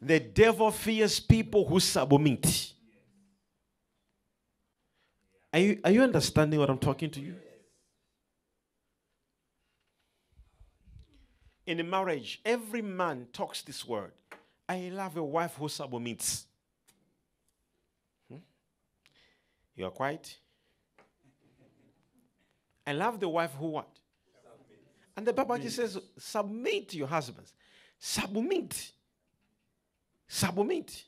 The 0.02 0.20
devil 0.20 0.72
fears 0.72 1.20
people 1.20 1.68
who 1.68 1.80
submit. 1.82 2.74
Are 5.58 5.60
you, 5.60 5.80
are 5.84 5.90
you 5.90 6.04
understanding 6.04 6.60
what 6.60 6.70
I'm 6.70 6.78
talking 6.78 7.10
to 7.10 7.20
you? 7.20 7.34
In 11.66 11.80
a 11.80 11.84
marriage, 11.84 12.40
every 12.46 12.84
man 12.84 13.26
talks 13.34 13.64
this 13.64 13.84
word 13.84 14.12
I 14.70 14.92
love 14.94 15.18
a 15.18 15.24
wife 15.24 15.56
who 15.58 15.68
submits. 15.68 16.46
Hmm? 18.30 18.38
You 19.76 19.88
are 19.88 19.90
quiet? 19.90 20.38
I 22.86 22.94
love 22.94 23.20
the 23.20 23.28
wife 23.28 23.56
who 23.58 23.70
what? 23.70 23.90
Submit. 24.44 24.80
And 25.18 25.26
the 25.26 25.34
Bible 25.34 25.58
just 25.58 25.78
says, 25.78 25.98
submit 26.20 26.90
to 26.90 26.98
your 26.98 27.08
husbands. 27.08 27.52
Submit. 27.98 28.92
Submit. 30.28 31.04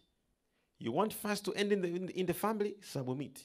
You 0.79 0.91
want 0.91 1.13
fast 1.13 1.45
to 1.45 1.53
end 1.53 1.71
in 1.71 1.81
the, 1.83 1.87
in 1.87 2.05
the, 2.07 2.19
in 2.21 2.25
the 2.25 2.33
family? 2.33 2.77
Submit. 2.81 3.43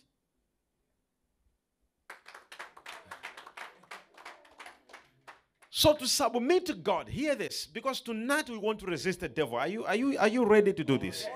So 5.76 5.92
to 5.92 6.06
submit 6.06 6.66
to 6.66 6.74
God, 6.74 7.08
hear 7.08 7.34
this, 7.34 7.66
because 7.66 8.00
tonight 8.00 8.48
we 8.48 8.56
want 8.56 8.78
to 8.78 8.86
resist 8.86 9.18
the 9.18 9.28
devil. 9.28 9.58
Are 9.58 9.66
you 9.66 9.84
are 9.84 9.96
you 9.96 10.16
are 10.18 10.28
you 10.28 10.44
ready 10.44 10.72
to 10.72 10.84
do 10.84 10.96
this? 10.96 11.26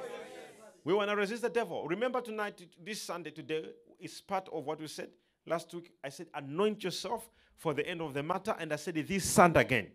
We 0.85 0.95
want 0.95 1.11
to 1.11 1.17
resist 1.17 1.43
the 1.43 1.49
devil. 1.49 1.89
Remember 1.89 2.21
tonight, 2.21 2.65
this 2.81 3.03
Sunday, 3.03 3.31
today 3.31 3.65
is 3.99 4.21
part 4.21 4.49
of 4.53 4.65
what 4.65 4.79
we 4.79 4.87
said 4.87 5.09
last 5.45 5.75
week. 5.75 5.91
I 6.05 6.11
said, 6.11 6.29
anoint 6.35 6.85
yourself 6.85 7.29
for 7.57 7.75
the 7.75 7.85
end 7.85 8.01
of 8.01 8.15
the 8.15 8.23
matter, 8.23 8.55
and 8.61 8.73
I 8.73 8.77
said 8.77 8.95
this 8.95 9.25
Sunday 9.25 9.61
again. 9.61 9.89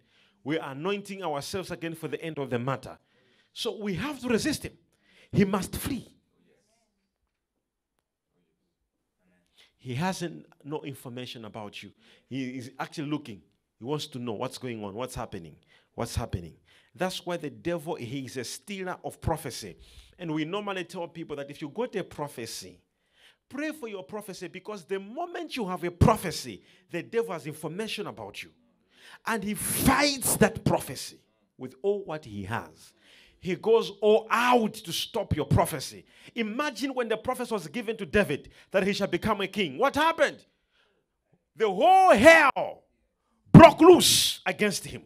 We 0.43 0.59
are 0.59 0.73
anointing 0.73 1.23
ourselves 1.23 1.71
again 1.71 1.95
for 1.95 2.09
the 2.09 2.21
end 2.21 2.37
of 2.37 2.49
the 2.49 2.59
matter. 2.59 2.97
So 3.53 3.77
we 3.77 3.93
have 3.93 4.19
to 4.19 4.27
resist 4.27 4.63
him. 4.63 4.73
He 5.31 5.45
must 5.45 5.73
flee. 5.73 6.17
He 9.77 9.95
hasn't 9.95 10.47
no 10.65 10.81
information 10.81 11.45
about 11.45 11.81
you. 11.81 11.93
He 12.27 12.57
is 12.57 12.71
actually 12.77 13.07
looking. 13.07 13.41
He 13.83 13.89
wants 13.89 14.07
to 14.07 14.17
know 14.19 14.31
what's 14.31 14.57
going 14.57 14.81
on, 14.81 14.93
what's 14.93 15.13
happening, 15.13 15.57
what's 15.93 16.15
happening. 16.15 16.53
That's 16.95 17.25
why 17.25 17.35
the 17.35 17.49
devil 17.49 17.95
he 17.95 18.23
is 18.23 18.37
a 18.37 18.45
stealer 18.45 18.95
of 19.03 19.19
prophecy. 19.19 19.75
And 20.17 20.33
we 20.33 20.45
normally 20.45 20.85
tell 20.85 21.05
people 21.09 21.35
that 21.35 21.51
if 21.51 21.61
you 21.61 21.67
got 21.67 21.93
a 21.97 22.03
prophecy, 22.05 22.79
pray 23.49 23.73
for 23.73 23.89
your 23.89 24.03
prophecy 24.03 24.47
because 24.47 24.85
the 24.85 25.01
moment 25.01 25.57
you 25.57 25.67
have 25.67 25.83
a 25.83 25.91
prophecy, 25.91 26.63
the 26.89 27.03
devil 27.03 27.33
has 27.33 27.45
information 27.45 28.07
about 28.07 28.41
you. 28.41 28.51
And 29.27 29.43
he 29.43 29.53
fights 29.53 30.37
that 30.37 30.63
prophecy 30.63 31.19
with 31.57 31.75
all 31.81 32.05
what 32.05 32.23
he 32.23 32.43
has 32.43 32.93
he 33.41 33.57
goes 33.57 33.91
all 33.99 34.25
out 34.29 34.73
to 34.75 34.93
stop 34.93 35.35
your 35.35 35.45
prophecy. 35.45 36.05
Imagine 36.33 36.93
when 36.93 37.09
the 37.09 37.17
prophecy 37.17 37.53
was 37.53 37.67
given 37.67 37.97
to 37.97 38.05
David 38.05 38.49
that 38.71 38.87
he 38.87 38.93
shall 38.93 39.07
become 39.07 39.41
a 39.41 39.47
king. 39.47 39.77
What 39.77 39.95
happened? 39.95 40.45
The 41.57 41.69
whole 41.69 42.11
hell 42.11 42.82
broke 43.53 43.79
loose 43.79 44.41
against 44.45 44.85
him. 44.85 45.03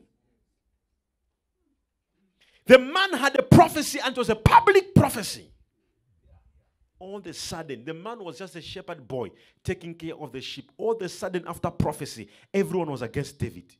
The 2.65 2.79
man 2.79 3.13
had 3.13 3.37
a 3.37 3.43
prophecy 3.43 3.99
and 4.03 4.11
it 4.11 4.17
was 4.17 4.29
a 4.29 4.35
public 4.35 4.95
prophecy. 4.95 5.51
All 6.99 7.17
of 7.17 7.27
a 7.27 7.33
sudden, 7.33 7.85
the 7.85 7.93
man 7.93 8.23
was 8.23 8.39
just 8.39 8.55
a 8.55 8.61
shepherd 8.61 9.07
boy 9.07 9.29
taking 9.63 9.93
care 9.93 10.15
of 10.15 10.31
the 10.31 10.41
sheep. 10.41 10.71
All 10.77 10.93
of 10.93 11.01
a 11.01 11.09
sudden, 11.09 11.43
after 11.47 11.69
prophecy, 11.69 12.27
everyone 12.51 12.89
was 12.89 13.03
against 13.03 13.37
David 13.37 13.75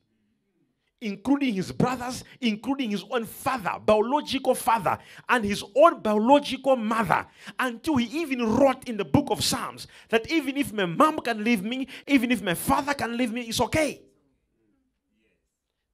including 1.00 1.54
his 1.54 1.70
brothers, 1.72 2.24
including 2.40 2.90
his 2.90 3.04
own 3.10 3.24
father, 3.24 3.78
biological 3.84 4.54
father, 4.54 4.98
and 5.28 5.44
his 5.44 5.64
own 5.76 6.00
biological 6.00 6.76
mother, 6.76 7.26
until 7.58 7.96
he 7.96 8.06
even 8.20 8.44
wrote 8.56 8.88
in 8.88 8.96
the 8.96 9.04
book 9.04 9.26
of 9.30 9.42
Psalms 9.42 9.86
that 10.08 10.30
even 10.30 10.56
if 10.56 10.72
my 10.72 10.86
mom 10.86 11.18
can 11.20 11.44
leave 11.44 11.62
me, 11.62 11.86
even 12.06 12.32
if 12.32 12.42
my 12.42 12.54
father 12.54 12.94
can 12.94 13.16
leave 13.16 13.32
me, 13.32 13.42
it's 13.42 13.60
okay. 13.60 14.02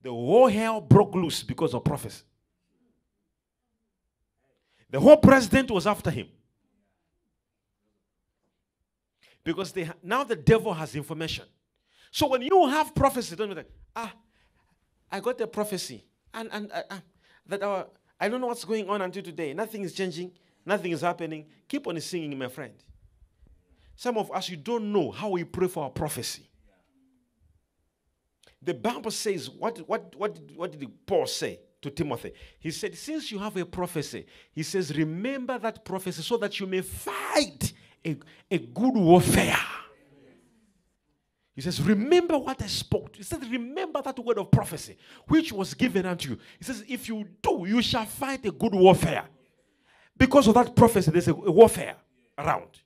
The 0.04 0.10
whole 0.10 0.48
hell 0.48 0.82
broke 0.82 1.14
loose 1.14 1.42
because 1.42 1.72
of 1.72 1.82
prophecy. 1.82 2.22
The 4.90 5.00
whole 5.00 5.16
president 5.16 5.70
was 5.70 5.86
after 5.86 6.10
him. 6.10 6.28
Because 9.42 9.72
they, 9.72 9.90
now 10.02 10.22
the 10.22 10.36
devil 10.36 10.74
has 10.74 10.94
information. 10.94 11.46
So 12.10 12.28
when 12.28 12.42
you 12.42 12.66
have 12.68 12.94
prophecy, 12.94 13.34
don't 13.34 13.48
be 13.48 13.54
like, 13.54 13.70
ah, 13.96 14.12
I 15.10 15.20
got 15.20 15.40
a 15.40 15.46
prophecy, 15.46 16.04
and, 16.34 16.50
and 16.52 16.70
uh, 16.70 16.82
uh, 16.90 16.98
that 17.46 17.62
our, 17.62 17.86
I 18.20 18.28
don't 18.28 18.42
know 18.42 18.48
what's 18.48 18.64
going 18.64 18.88
on 18.90 19.00
until 19.00 19.22
today. 19.22 19.54
Nothing 19.54 19.82
is 19.84 19.94
changing, 19.94 20.32
nothing 20.66 20.92
is 20.92 21.00
happening. 21.00 21.46
Keep 21.66 21.86
on 21.86 21.98
singing, 22.00 22.38
my 22.38 22.48
friend. 22.48 22.74
Some 23.96 24.18
of 24.18 24.30
us, 24.32 24.50
you 24.50 24.58
don't 24.58 24.92
know 24.92 25.10
how 25.10 25.30
we 25.30 25.44
pray 25.44 25.68
for 25.68 25.84
our 25.84 25.90
prophecy. 25.90 26.50
The 28.64 28.74
Bible 28.74 29.10
says, 29.10 29.50
what, 29.50 29.78
what, 29.88 30.14
what, 30.16 30.38
what 30.56 30.72
did 30.72 31.06
Paul 31.06 31.26
say 31.26 31.60
to 31.82 31.90
Timothy? 31.90 32.32
He 32.58 32.70
said, 32.70 32.96
Since 32.96 33.30
you 33.30 33.38
have 33.38 33.56
a 33.56 33.66
prophecy, 33.66 34.26
he 34.52 34.62
says, 34.62 34.96
Remember 34.96 35.58
that 35.58 35.84
prophecy 35.84 36.22
so 36.22 36.36
that 36.38 36.58
you 36.58 36.66
may 36.66 36.80
fight 36.80 37.72
a, 38.04 38.16
a 38.50 38.58
good 38.58 38.94
warfare. 38.94 39.58
He 41.54 41.60
says, 41.60 41.80
Remember 41.80 42.36
what 42.36 42.60
I 42.62 42.66
spoke. 42.66 43.16
He 43.16 43.22
says, 43.22 43.40
Remember 43.48 44.02
that 44.02 44.18
word 44.18 44.38
of 44.38 44.50
prophecy 44.50 44.96
which 45.28 45.52
was 45.52 45.74
given 45.74 46.04
unto 46.06 46.30
you. 46.30 46.38
He 46.58 46.64
says, 46.64 46.84
If 46.88 47.08
you 47.08 47.26
do, 47.42 47.64
you 47.66 47.80
shall 47.82 48.06
fight 48.06 48.44
a 48.46 48.50
good 48.50 48.74
warfare. 48.74 49.26
Because 50.16 50.46
of 50.48 50.54
that 50.54 50.74
prophecy, 50.74 51.10
there's 51.10 51.28
a, 51.28 51.34
warfare 51.34 51.96
around. 52.38 52.80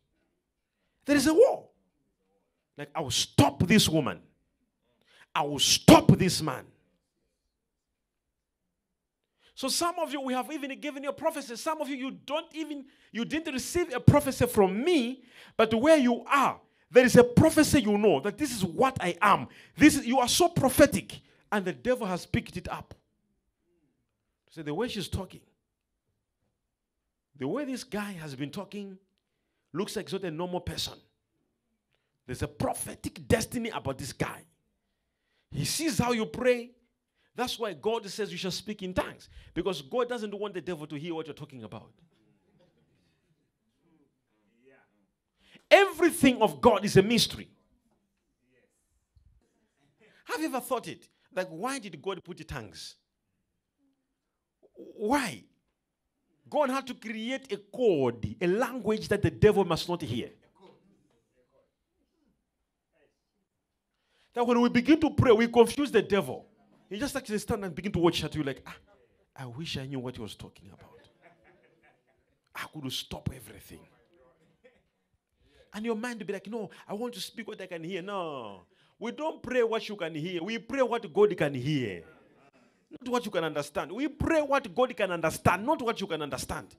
There 1.04 1.16
is 1.16 1.26
a 1.26 1.34
war. 1.34 1.68
Like, 2.76 2.90
I 2.94 3.00
will 3.00 3.10
stop 3.10 3.66
this 3.66 3.88
woman, 3.88 4.20
I 5.38 5.42
will 5.42 5.60
stop 5.60 6.08
this 6.18 6.42
man. 6.42 6.64
So 9.54 9.68
some 9.68 9.94
of 10.00 10.12
you, 10.12 10.20
we 10.20 10.32
have 10.32 10.50
even 10.50 10.76
given 10.80 11.04
you 11.04 11.10
a 11.10 11.12
prophecy. 11.12 11.54
Some 11.54 11.80
of 11.80 11.88
you, 11.88 11.94
you 11.94 12.10
don't 12.26 12.52
even, 12.52 12.86
you 13.12 13.24
didn't 13.24 13.52
receive 13.52 13.94
a 13.94 14.00
prophecy 14.00 14.46
from 14.46 14.82
me, 14.82 15.22
but 15.56 15.72
where 15.72 15.96
you 15.96 16.24
are, 16.24 16.60
there 16.90 17.04
is 17.04 17.14
a 17.14 17.22
prophecy 17.22 17.82
you 17.82 17.96
know 17.96 18.18
that 18.18 18.36
this 18.36 18.50
is 18.50 18.64
what 18.64 18.96
I 19.00 19.16
am. 19.22 19.46
This 19.76 19.94
is, 19.94 20.06
you 20.06 20.18
are 20.18 20.26
so 20.26 20.48
prophetic, 20.48 21.20
and 21.52 21.64
the 21.64 21.72
devil 21.72 22.08
has 22.08 22.26
picked 22.26 22.56
it 22.56 22.68
up. 22.68 22.92
So 24.50 24.64
the 24.64 24.74
way 24.74 24.88
she's 24.88 25.06
talking, 25.06 25.42
the 27.38 27.46
way 27.46 27.64
this 27.64 27.84
guy 27.84 28.10
has 28.12 28.34
been 28.34 28.50
talking, 28.50 28.98
looks 29.72 29.94
like 29.94 30.10
not 30.10 30.24
a 30.24 30.32
normal 30.32 30.60
person. 30.60 30.94
There's 32.26 32.42
a 32.42 32.48
prophetic 32.48 33.28
destiny 33.28 33.70
about 33.70 33.98
this 33.98 34.12
guy. 34.12 34.42
He 35.50 35.64
sees 35.64 35.98
how 35.98 36.12
you 36.12 36.26
pray. 36.26 36.70
That's 37.34 37.58
why 37.58 37.72
God 37.72 38.08
says 38.08 38.32
you 38.32 38.38
shall 38.38 38.50
speak 38.50 38.82
in 38.82 38.92
tongues. 38.92 39.28
Because 39.54 39.80
God 39.82 40.08
doesn't 40.08 40.34
want 40.34 40.54
the 40.54 40.60
devil 40.60 40.86
to 40.86 40.96
hear 40.96 41.14
what 41.14 41.26
you're 41.26 41.34
talking 41.34 41.64
about. 41.64 41.90
Everything 45.70 46.40
of 46.40 46.60
God 46.60 46.84
is 46.84 46.96
a 46.96 47.02
mystery. 47.02 47.48
Have 50.24 50.40
you 50.40 50.46
ever 50.46 50.60
thought 50.60 50.88
it? 50.88 51.08
Like, 51.34 51.48
why 51.48 51.78
did 51.78 52.00
God 52.02 52.22
put 52.24 52.46
tongues? 52.48 52.96
Why? 54.74 55.44
God 56.48 56.70
had 56.70 56.86
to 56.86 56.94
create 56.94 57.52
a 57.52 57.56
code, 57.56 58.36
a 58.40 58.46
language 58.46 59.08
that 59.08 59.22
the 59.22 59.30
devil 59.30 59.64
must 59.64 59.88
not 59.88 60.00
hear. 60.02 60.30
That 64.38 64.46
when 64.46 64.60
we 64.60 64.68
begin 64.68 65.00
to 65.00 65.10
pray, 65.10 65.32
we 65.32 65.48
confuse 65.48 65.90
the 65.90 66.00
devil. 66.00 66.46
He 66.88 66.96
just 66.96 67.16
actually 67.16 67.38
stand 67.38 67.64
and 67.64 67.74
begin 67.74 67.90
to 67.90 67.98
watch 67.98 68.22
at 68.22 68.36
you 68.36 68.44
like, 68.44 68.62
ah, 68.64 68.76
I 69.34 69.46
wish 69.46 69.76
I 69.76 69.84
knew 69.84 69.98
what 69.98 70.14
he 70.14 70.22
was 70.22 70.36
talking 70.36 70.68
about. 70.68 70.94
I 72.54 72.64
could 72.72 72.92
stop 72.92 73.28
everything. 73.34 73.80
And 75.74 75.84
your 75.84 75.96
mind 75.96 76.20
will 76.20 76.26
be 76.26 76.34
like, 76.34 76.46
no, 76.46 76.70
I 76.86 76.94
want 76.94 77.14
to 77.14 77.20
speak 77.20 77.48
what 77.48 77.60
I 77.60 77.66
can 77.66 77.82
hear. 77.82 78.00
No. 78.00 78.60
We 78.96 79.10
don't 79.10 79.42
pray 79.42 79.64
what 79.64 79.88
you 79.88 79.96
can 79.96 80.14
hear. 80.14 80.40
We 80.40 80.58
pray 80.58 80.82
what 80.82 81.12
God 81.12 81.36
can 81.36 81.54
hear. 81.54 82.04
Not 82.92 83.08
what 83.08 83.24
you 83.24 83.32
can 83.32 83.42
understand. 83.42 83.90
We 83.90 84.06
pray 84.06 84.40
what 84.40 84.72
God 84.72 84.96
can 84.96 85.10
understand, 85.10 85.66
not 85.66 85.82
what 85.82 86.00
you 86.00 86.06
can 86.06 86.22
understand. 86.22 86.76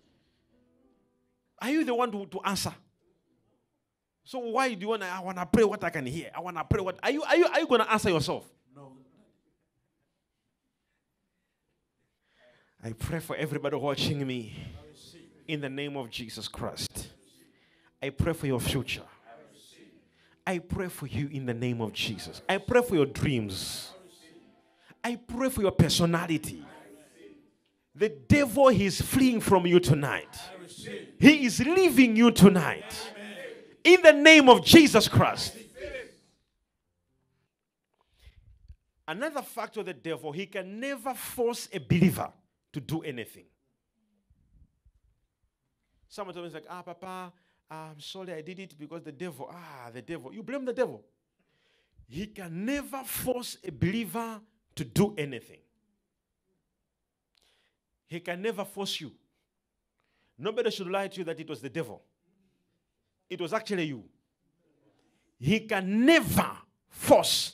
Are 1.61 1.71
you 1.71 1.83
the 1.83 1.93
one 1.93 2.09
to, 2.09 2.25
to 2.25 2.39
answer? 2.39 2.73
So 4.29 4.37
why 4.37 4.71
do 4.75 4.81
you 4.81 4.89
want 4.89 5.01
to 5.01 5.07
I 5.07 5.19
want 5.21 5.39
to 5.39 5.45
pray 5.47 5.63
what 5.63 5.83
I 5.83 5.89
can 5.89 6.05
hear? 6.05 6.29
I 6.35 6.39
want 6.39 6.55
to 6.55 6.63
pray 6.63 6.81
what 6.81 6.99
are 7.01 7.09
you 7.09 7.23
are 7.23 7.35
you 7.35 7.47
are 7.47 7.61
you 7.61 7.65
going 7.65 7.81
to 7.81 7.91
answer 7.91 8.11
yourself? 8.11 8.47
No. 8.75 8.91
I 12.83 12.91
pray 12.91 13.21
for 13.21 13.35
everybody 13.35 13.75
watching 13.75 14.27
me 14.27 14.53
in 15.47 15.61
the 15.61 15.69
name 15.69 15.97
of 15.97 16.11
Jesus 16.11 16.47
Christ. 16.47 17.07
I 18.03 18.11
pray 18.11 18.33
for 18.33 18.45
your 18.45 18.59
future. 18.59 19.01
I 20.45 20.59
pray 20.59 20.89
for 20.89 21.07
you 21.07 21.27
in 21.31 21.47
the 21.47 21.55
name 21.55 21.81
of 21.81 21.91
Jesus. 21.93 22.43
I 22.47 22.59
pray 22.59 22.83
for 22.83 22.93
your 22.93 23.07
dreams. 23.07 23.89
I 25.03 25.15
pray 25.15 25.49
for 25.49 25.63
your 25.63 25.71
personality. 25.71 26.63
The 27.95 28.09
devil 28.09 28.67
is 28.67 29.01
fleeing 29.01 29.41
from 29.41 29.65
you 29.65 29.79
tonight. 29.79 30.39
He 31.17 31.47
is 31.47 31.59
leaving 31.61 32.15
you 32.15 32.29
tonight. 32.29 33.15
In 33.89 34.03
the 34.03 34.13
name 34.13 34.47
of 34.49 34.63
Jesus 34.63 35.07
Christ. 35.07 35.55
Another 39.07 39.41
factor 39.41 39.79
of 39.79 39.87
the 39.87 39.95
devil, 39.95 40.31
he 40.31 40.45
can 40.45 40.79
never 40.79 41.15
force 41.15 41.67
a 41.73 41.79
believer 41.79 42.31
to 42.71 42.79
do 42.79 43.01
anything. 43.01 43.45
Someone 46.07 46.35
told 46.35 46.45
me, 46.45 46.53
like, 46.53 46.65
ah, 46.69 46.83
Papa, 46.83 47.33
I'm 47.71 47.99
sorry 47.99 48.33
I 48.33 48.41
did 48.41 48.59
it 48.59 48.75
because 48.77 49.01
the 49.01 49.11
devil, 49.11 49.49
ah, 49.51 49.89
the 49.91 50.03
devil. 50.03 50.31
You 50.31 50.43
blame 50.43 50.65
the 50.65 50.73
devil. 50.73 51.03
He 52.07 52.27
can 52.27 52.63
never 52.63 53.03
force 53.03 53.57
a 53.63 53.71
believer 53.71 54.39
to 54.75 54.83
do 54.83 55.15
anything. 55.17 55.61
He 58.05 58.19
can 58.19 58.39
never 58.39 58.65
force 58.65 59.01
you. 59.01 59.11
Nobody 60.37 60.69
should 60.69 60.91
lie 60.91 61.07
to 61.07 61.17
you 61.17 61.23
that 61.23 61.39
it 61.39 61.49
was 61.49 61.59
the 61.59 61.69
devil. 61.69 62.03
It 63.29 63.39
was 63.39 63.53
actually 63.53 63.85
you. 63.85 64.03
He 65.37 65.61
can 65.61 66.05
never 66.05 66.51
force 66.89 67.53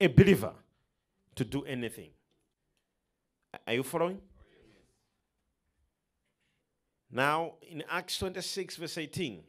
a 0.00 0.06
believer 0.06 0.52
to 1.36 1.44
do 1.44 1.64
anything. 1.64 2.10
Are 3.66 3.74
you 3.74 3.82
following? 3.82 4.20
Now, 7.10 7.52
in 7.62 7.84
Acts 7.90 8.18
26, 8.18 8.76
verse 8.76 8.96
18, 8.98 9.42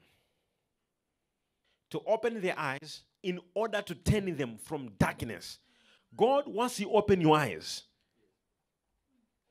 to 1.92 2.02
open 2.06 2.42
their 2.42 2.60
eyes 2.60 3.04
in 3.24 3.40
order 3.54 3.82
to 3.82 3.96
turn 3.96 4.36
them 4.36 4.58
from 4.58 4.90
darkness. 5.00 5.60
God, 6.16 6.44
once 6.46 6.80
you 6.80 6.92
open 6.92 7.22
your 7.22 7.38
eyes, 7.38 7.84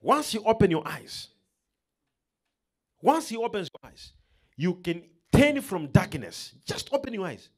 once 0.00 0.34
you 0.34 0.42
open 0.44 0.70
your 0.70 0.86
eyes, 0.86 1.28
once 3.00 3.30
He 3.30 3.36
opens 3.36 3.70
your 3.72 3.90
eyes, 3.90 4.12
you 4.56 4.74
can 4.74 5.02
turn 5.32 5.60
from 5.60 5.86
darkness. 5.88 6.52
Just 6.64 6.92
open 6.92 7.14
your 7.14 7.26
eyes. 7.26 7.48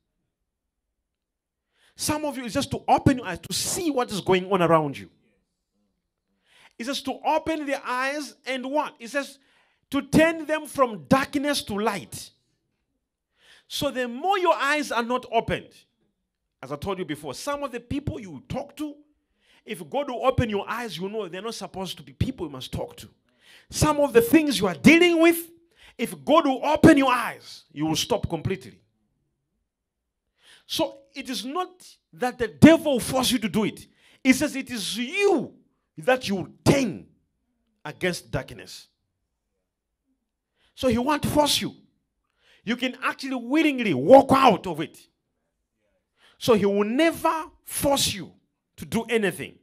Some 1.97 2.25
of 2.25 2.37
you 2.37 2.45
is 2.45 2.55
just 2.55 2.71
to 2.73 2.83
open 2.89 3.19
your 3.19 3.27
eyes 3.27 3.39
to 3.41 3.53
see 3.53 3.91
what 3.91 4.11
is 4.11 4.21
going 4.21 4.51
on 4.51 4.63
around 4.63 4.99
you. 4.99 5.09
It 6.79 6.87
says 6.87 7.03
to 7.03 7.19
open 7.25 7.67
the 7.67 7.81
eyes 7.89 8.35
and 8.47 8.67
what? 8.67 8.95
It 8.99 9.09
says 9.11 9.39
to 9.91 10.03
turn 10.03 10.45
them 10.47 10.67
from 10.67 11.05
darkness 11.05 11.63
to 11.65 11.75
light. 11.79 12.31
So 13.69 13.91
the 13.91 14.09
more 14.09 14.39
your 14.39 14.55
eyes 14.55 14.91
are 14.91 15.03
not 15.03 15.25
opened, 15.33 15.71
as 16.63 16.73
I 16.73 16.77
told 16.77 16.99
you 16.99 17.05
before, 17.05 17.35
some 17.35 17.63
of 17.63 17.73
the 17.73 17.81
people 17.81 18.21
you 18.21 18.43
talk 18.49 18.77
to, 18.77 18.95
if 19.65 19.89
God 19.89 20.11
will 20.11 20.27
open 20.27 20.51
your 20.51 20.69
eyes, 20.69 20.99
you 20.99 21.09
know 21.09 21.29
they're 21.29 21.43
not 21.43 21.55
supposed 21.55 21.97
to 21.99 22.03
be 22.03 22.13
people 22.13 22.47
you 22.47 22.53
must 22.53 22.73
talk 22.73 22.97
to. 22.97 23.09
Some 23.71 24.01
of 24.01 24.13
the 24.13 24.21
things 24.21 24.59
you 24.59 24.67
are 24.67 24.75
dealing 24.75 25.21
with, 25.21 25.51
if 25.97 26.25
God 26.25 26.47
will 26.47 26.65
open 26.65 26.99
your 26.99 27.13
eyes, 27.13 27.65
you 27.73 27.87
will 27.87 27.97
stop 27.97 28.29
completely. 28.29 28.79
So 30.67 30.99
it 31.15 31.29
is 31.31 31.45
not 31.45 31.71
that 32.13 32.39
the 32.39 32.49
devil 32.49 32.95
will 32.95 33.01
force 33.01 33.31
you 33.31 33.39
to 33.39 33.49
do 33.49 33.65
it. 33.65 33.87
It 34.23 34.35
says 34.35 34.57
it 34.57 34.71
is 34.71 34.97
you 34.97 35.53
that 35.99 36.29
you 36.29 36.53
turn 36.65 37.07
against 37.85 38.31
darkness. 38.31 38.89
So 40.75 40.89
he 40.89 40.99
won't 40.99 41.25
force 41.25 41.61
you. 41.61 41.75
You 42.65 42.77
can 42.77 42.97
actually 43.03 43.37
willingly 43.37 43.95
walk 43.95 44.31
out 44.33 44.67
of 44.67 44.81
it. 44.81 44.99
So 46.39 46.55
he 46.55 46.67
will 46.67 46.85
never 46.85 47.45
force 47.63 48.15
you 48.15 48.33
to 48.77 48.85
do 48.85 49.05
anything. 49.09 49.59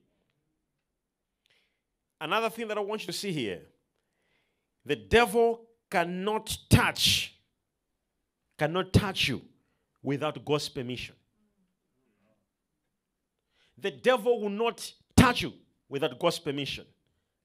Another 2.19 2.49
thing 2.49 2.67
that 2.67 2.77
I 2.77 2.81
want 2.81 3.01
you 3.01 3.07
to 3.07 3.13
see 3.13 3.31
here 3.31 3.61
the 4.85 4.95
devil 4.95 5.61
cannot 5.91 6.58
touch, 6.69 7.36
cannot 8.58 8.93
touch 8.93 9.27
you 9.27 9.41
without 10.01 10.43
God's 10.43 10.69
permission. 10.69 11.15
The 13.77 13.91
devil 13.91 14.41
will 14.41 14.49
not 14.49 14.93
touch 15.15 15.41
you 15.41 15.54
without 15.89 16.17
God's 16.17 16.39
permission. 16.39 16.86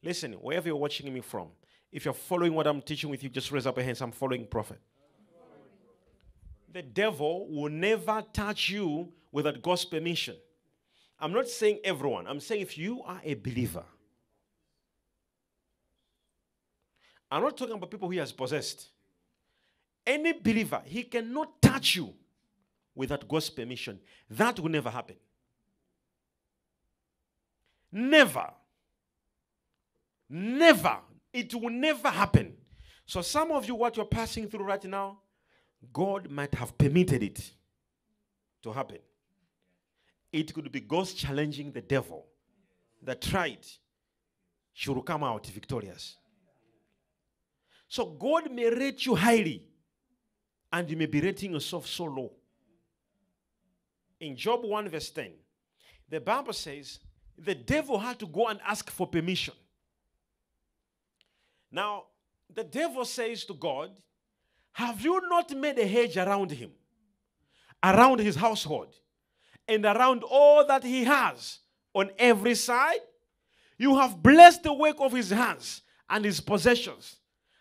Listen, 0.02 0.34
wherever 0.34 0.68
you're 0.68 0.76
watching 0.76 1.12
me 1.12 1.20
from, 1.20 1.48
if 1.90 2.04
you're 2.04 2.14
following 2.14 2.54
what 2.54 2.66
I'm 2.66 2.80
teaching 2.82 3.10
with 3.10 3.22
you, 3.22 3.28
just 3.28 3.50
raise 3.50 3.66
up 3.66 3.76
your 3.76 3.84
hands. 3.84 4.00
I'm 4.00 4.12
following 4.12 4.46
prophet. 4.46 4.78
The 6.72 6.82
devil 6.82 7.48
will 7.48 7.70
never 7.70 8.22
touch 8.32 8.68
you 8.68 9.12
without 9.32 9.62
God's 9.62 9.84
permission. 9.84 10.36
I'm 11.18 11.32
not 11.32 11.48
saying 11.48 11.80
everyone. 11.82 12.26
I'm 12.26 12.40
saying 12.40 12.60
if 12.60 12.76
you 12.76 13.02
are 13.02 13.20
a 13.24 13.34
believer. 13.34 13.84
I'm 17.30 17.42
not 17.42 17.56
talking 17.56 17.74
about 17.74 17.90
people 17.90 18.08
he 18.10 18.18
has 18.18 18.32
possessed. 18.32 18.88
Any 20.06 20.32
believer, 20.32 20.82
he 20.84 21.02
cannot 21.02 21.60
touch 21.60 21.96
you 21.96 22.14
without 22.94 23.26
God's 23.26 23.50
permission. 23.50 23.98
That 24.30 24.60
will 24.60 24.70
never 24.70 24.90
happen. 24.90 25.16
Never. 27.90 28.50
Never. 30.28 30.98
It 31.32 31.54
will 31.54 31.70
never 31.70 32.08
happen. 32.08 32.54
So, 33.04 33.22
some 33.22 33.52
of 33.52 33.66
you, 33.66 33.74
what 33.74 33.96
you're 33.96 34.06
passing 34.06 34.48
through 34.48 34.64
right 34.64 34.84
now, 34.84 35.18
God 35.92 36.30
might 36.30 36.54
have 36.54 36.76
permitted 36.76 37.22
it 37.22 37.50
to 38.62 38.72
happen. 38.72 38.98
It 40.32 40.52
could 40.52 40.70
be 40.72 40.80
God 40.80 41.06
challenging 41.06 41.72
the 41.72 41.80
devil 41.80 42.26
that 43.02 43.22
tried, 43.22 43.64
she 44.72 44.90
will 44.90 45.02
come 45.02 45.22
out 45.24 45.46
victorious. 45.46 46.16
So, 47.88 48.06
God 48.06 48.50
may 48.50 48.68
rate 48.68 49.06
you 49.06 49.14
highly, 49.14 49.62
and 50.72 50.90
you 50.90 50.96
may 50.96 51.06
be 51.06 51.20
rating 51.20 51.52
yourself 51.52 51.86
so 51.86 52.04
low. 52.04 52.32
In 54.20 54.36
Job 54.36 54.64
1, 54.64 54.88
verse 54.88 55.10
10, 55.10 55.30
the 56.08 56.20
Bible 56.20 56.52
says 56.52 56.98
the 57.38 57.54
devil 57.54 57.98
had 57.98 58.18
to 58.18 58.26
go 58.26 58.48
and 58.48 58.58
ask 58.66 58.90
for 58.90 59.06
permission. 59.06 59.54
Now, 61.70 62.04
the 62.52 62.64
devil 62.64 63.04
says 63.04 63.44
to 63.44 63.54
God, 63.54 63.90
Have 64.72 65.00
you 65.00 65.20
not 65.28 65.50
made 65.56 65.78
a 65.78 65.86
hedge 65.86 66.16
around 66.16 66.50
him, 66.50 66.70
around 67.82 68.20
his 68.20 68.36
household, 68.36 68.94
and 69.68 69.84
around 69.84 70.22
all 70.22 70.66
that 70.66 70.82
he 70.82 71.04
has 71.04 71.58
on 71.92 72.10
every 72.18 72.54
side? 72.54 73.00
You 73.78 73.96
have 73.96 74.22
blessed 74.22 74.62
the 74.62 74.72
work 74.72 74.96
of 74.98 75.12
his 75.12 75.30
hands, 75.30 75.82
and 76.08 76.24
his 76.24 76.40
possessions 76.40 77.16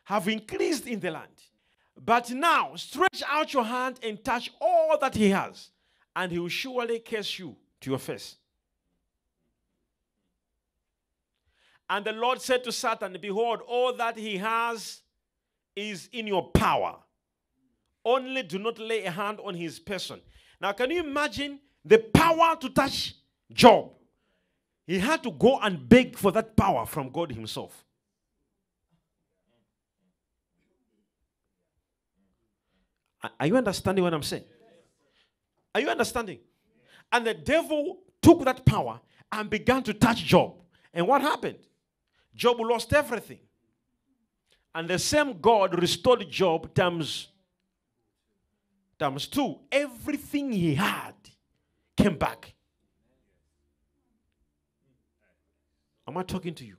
have 0.05 0.27
increased 0.27 0.87
in 0.87 0.99
the 0.99 1.11
land. 1.11 1.31
But 2.03 2.29
now, 2.31 2.75
stretch 2.75 3.23
out 3.27 3.53
your 3.53 3.63
hand 3.63 3.99
and 4.03 4.23
touch 4.23 4.51
all 4.59 4.97
that 4.99 5.15
he 5.15 5.29
has, 5.29 5.69
and 6.15 6.31
he 6.31 6.39
will 6.39 6.49
surely 6.49 6.99
curse 6.99 7.37
you 7.37 7.55
to 7.81 7.89
your 7.89 7.99
face. 7.99 8.37
And 11.89 12.03
the 12.03 12.13
Lord 12.13 12.41
said 12.41 12.63
to 12.63 12.71
Satan, 12.71 13.17
Behold, 13.21 13.61
all 13.67 13.93
that 13.93 14.17
he 14.17 14.37
has 14.37 15.01
is 15.75 16.09
in 16.11 16.27
your 16.27 16.49
power. 16.51 16.97
Only 18.03 18.43
do 18.43 18.59
not 18.59 18.79
lay 18.79 19.03
a 19.03 19.11
hand 19.11 19.39
on 19.43 19.53
his 19.55 19.79
person. 19.79 20.19
Now, 20.59 20.71
can 20.71 20.91
you 20.91 21.01
imagine 21.01 21.59
the 21.83 21.99
power 21.99 22.55
to 22.59 22.69
touch 22.69 23.15
Job? 23.51 23.91
He 24.87 24.99
had 24.99 25.23
to 25.23 25.31
go 25.31 25.59
and 25.59 25.87
beg 25.87 26.17
for 26.17 26.31
that 26.31 26.55
power 26.55 26.85
from 26.85 27.09
God 27.09 27.31
Himself. 27.31 27.83
Are 33.39 33.47
you 33.47 33.57
understanding 33.57 34.03
what 34.03 34.13
I'm 34.13 34.23
saying? 34.23 34.45
Are 35.73 35.81
you 35.81 35.89
understanding? 35.89 36.39
And 37.11 37.25
the 37.25 37.33
devil 37.33 37.99
took 38.21 38.43
that 38.45 38.65
power 38.65 38.99
and 39.31 39.49
began 39.49 39.83
to 39.83 39.93
touch 39.93 40.23
Job. 40.23 40.53
And 40.93 41.07
what 41.07 41.21
happened? 41.21 41.57
Job 42.33 42.59
lost 42.59 42.93
everything. 42.93 43.39
And 44.73 44.89
the 44.89 44.99
same 44.99 45.39
God 45.39 45.79
restored 45.79 46.29
Job 46.29 46.73
times, 46.73 47.29
times 48.99 49.27
two. 49.27 49.59
Everything 49.71 50.51
he 50.51 50.75
had 50.75 51.13
came 51.95 52.17
back. 52.17 52.53
Am 56.07 56.17
I 56.17 56.23
talking 56.23 56.53
to 56.55 56.65
you? 56.65 56.75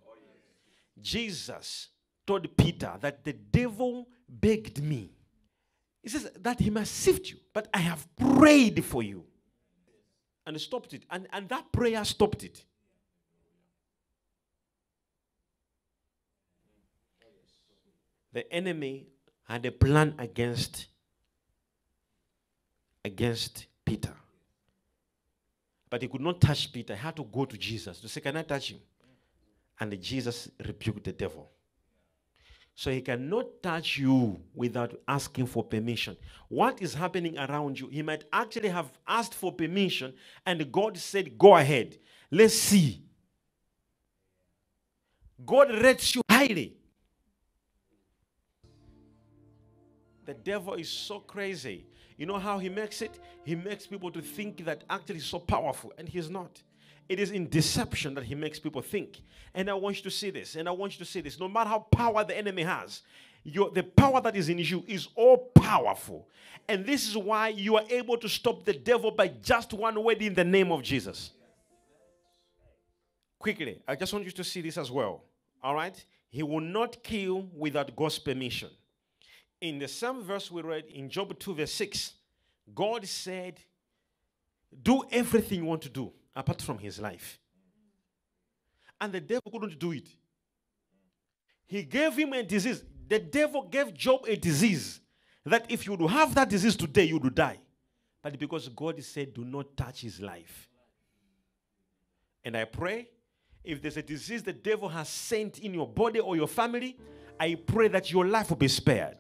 Jesus 1.01 1.88
told 2.26 2.57
Peter 2.57 2.92
that 3.01 3.24
the 3.24 3.32
devil 3.32 4.09
begged 4.28 4.82
me. 4.82 5.16
He 6.07 6.11
says 6.11 6.30
that 6.38 6.61
he 6.61 6.70
must 6.70 6.94
sift 6.94 7.30
you, 7.30 7.36
but 7.52 7.66
I 7.74 7.78
have 7.78 8.07
prayed 8.14 8.84
for 8.84 9.02
you. 9.02 9.24
And 10.46 10.61
stopped 10.61 10.94
it. 10.94 11.02
And, 11.11 11.26
and 11.32 11.48
that 11.48 11.72
prayer 11.72 12.04
stopped 12.04 12.44
it. 12.44 12.64
The 18.32 18.52
enemy 18.52 19.09
had 19.48 19.66
a 19.66 19.72
plan 19.72 20.14
against 20.16 20.86
against 23.04 23.66
Peter. 23.84 24.14
But 25.90 26.02
he 26.02 26.09
could 26.09 26.20
not 26.20 26.40
touch 26.40 26.72
Peter. 26.72 26.94
He 26.94 27.00
had 27.00 27.16
to 27.16 27.24
go 27.24 27.46
to 27.46 27.59
Jesus 27.59 27.98
to 27.98 28.09
say, 28.09 28.20
Can 28.20 28.36
I 28.36 28.42
touch 28.42 28.70
him? 28.70 28.78
And 29.80 30.00
Jesus 30.00 30.48
rebuked 30.64 31.02
the 31.02 31.12
devil. 31.12 31.50
So 32.79 32.91
he 32.91 33.01
cannot 33.01 33.62
touch 33.62 33.97
you 33.97 34.39
without 34.55 34.95
asking 35.09 35.47
for 35.47 35.64
permission. 35.64 36.14
What 36.49 36.83
is 36.83 36.93
happening 36.93 37.39
around 37.39 37.81
you? 37.81 37.89
He 37.89 38.03
might 38.03 38.24
actually 38.31 38.68
have 38.68 38.91
asked 39.09 39.33
for 39.33 39.51
permission, 39.51 40.12
and 40.45 40.70
God 40.70 40.99
said, 40.99 41.39
Go 41.39 41.57
ahead. 41.57 41.97
Let's 42.31 42.53
see. 42.53 43.03
God 45.45 45.70
rates 45.83 46.14
you 46.14 46.20
highly. 46.31 46.77
The 50.27 50.35
devil 50.35 50.74
is 50.74 50.91
so 50.91 51.20
crazy. 51.20 51.87
You 52.18 52.27
know 52.27 52.39
how 52.39 52.59
he 52.59 52.68
makes 52.68 53.01
it? 53.01 53.18
He 53.43 53.55
makes 53.55 53.87
people 53.87 54.11
to 54.11 54.20
think 54.20 54.62
that 54.66 54.85
actually 54.91 55.14
he's 55.14 55.24
so 55.24 55.39
powerful, 55.39 55.95
and 55.97 56.07
he's 56.07 56.29
not. 56.29 56.62
It 57.09 57.20
is 57.20 57.30
in 57.30 57.48
deception 57.48 58.14
that 58.14 58.24
he 58.24 58.34
makes 58.34 58.59
people 58.59 58.82
think. 58.82 59.22
And 59.54 59.70
I 59.70 59.74
want 59.74 59.96
you 59.96 60.02
to 60.04 60.11
see 60.11 60.30
this, 60.30 60.57
and 60.57 60.68
I 60.68 60.72
want 60.72 60.92
you 60.98 61.04
to 61.04 61.11
see 61.11 61.20
this. 61.20 61.38
No 61.38 61.48
matter 61.48 61.70
how 61.70 61.78
power 61.78 62.24
the 62.24 62.36
enemy 62.36 62.62
has, 62.62 63.02
your, 63.44 63.70
the 63.70 63.84
power 63.84 64.20
that 64.20 64.34
is 64.34 64.48
in 64.48 64.59
you 64.59 64.82
is 64.88 65.09
all 65.14 65.36
powerful. 65.54 66.28
And 66.68 66.84
this 66.84 67.09
is 67.09 67.16
why 67.16 67.48
you 67.48 67.76
are 67.76 67.84
able 67.88 68.18
to 68.18 68.28
stop 68.28 68.64
the 68.64 68.72
devil 68.72 69.12
by 69.12 69.28
just 69.28 69.72
one 69.72 70.02
word 70.02 70.20
in 70.20 70.34
the 70.34 70.44
name 70.44 70.72
of 70.72 70.82
Jesus. 70.82 71.30
Quickly, 73.38 73.80
I 73.86 73.94
just 73.94 74.12
want 74.12 74.24
you 74.24 74.32
to 74.32 74.42
see 74.42 74.62
this 74.62 74.76
as 74.76 74.90
well. 74.90 75.22
All 75.62 75.76
right? 75.76 76.04
He 76.28 76.42
will 76.42 76.61
not 76.61 77.04
kill 77.04 77.48
without 77.57 77.94
God's 77.94 78.18
permission. 78.18 78.70
In 79.61 79.78
the 79.78 79.88
same 79.88 80.22
verse 80.22 80.50
we 80.50 80.62
read 80.62 80.86
in 80.86 81.09
Job 81.09 81.38
2, 81.38 81.54
verse 81.54 81.72
6, 81.72 82.14
God 82.74 83.07
said, 83.07 83.61
Do 84.82 85.04
everything 85.12 85.61
you 85.61 85.66
want 85.66 85.82
to 85.82 85.88
do 85.88 86.12
apart 86.37 86.61
from 86.61 86.78
his 86.78 87.01
life. 87.01 87.41
And 89.01 89.12
the 89.12 89.20
devil 89.20 89.51
couldn't 89.51 89.78
do 89.78 89.93
it. 89.93 90.09
He 91.66 91.82
gave 91.82 92.14
him 92.14 92.32
a 92.34 92.43
disease. 92.43 92.84
The 93.09 93.18
devil 93.18 93.62
gave 93.62 93.93
Job 93.95 94.24
a 94.28 94.37
disease 94.37 95.01
that 95.45 95.66
if 95.68 95.87
you 95.87 95.95
would 95.95 96.11
have 96.11 96.34
that 96.34 96.49
disease 96.49 96.76
today, 96.76 97.05
you 97.05 97.18
would 97.18 97.34
die. 97.34 97.59
But 98.22 98.39
because 98.39 98.68
God 98.68 99.03
said, 99.03 99.34
do 99.34 99.45
not 99.45 99.76
touch 99.76 100.03
his 100.03 100.20
life. 100.20 100.68
And 102.45 102.57
I 102.57 102.64
pray 102.64 103.09
if 103.64 103.82
there's 103.82 103.97
a 103.97 104.03
disease 104.03 104.43
the 104.43 104.53
devil 104.53 104.89
has 104.89 105.09
sent 105.09 105.59
in 105.59 105.74
your 105.74 105.89
body 105.89 106.20
or 106.20 106.37
your 106.37 106.47
family, 106.47 106.97
I 107.39 107.55
pray 107.55 107.89
that 107.89 108.11
your 108.11 108.26
life 108.26 108.51
will 108.51 108.57
be 108.57 108.68
spared. 108.68 109.18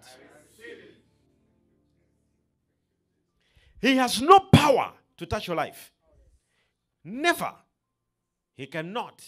He 3.80 3.96
has 3.96 4.22
no 4.22 4.40
power 4.52 4.92
to 5.16 5.26
touch 5.26 5.48
your 5.48 5.56
life. 5.56 5.92
Never. 7.08 7.52
He 8.56 8.66
cannot. 8.66 9.22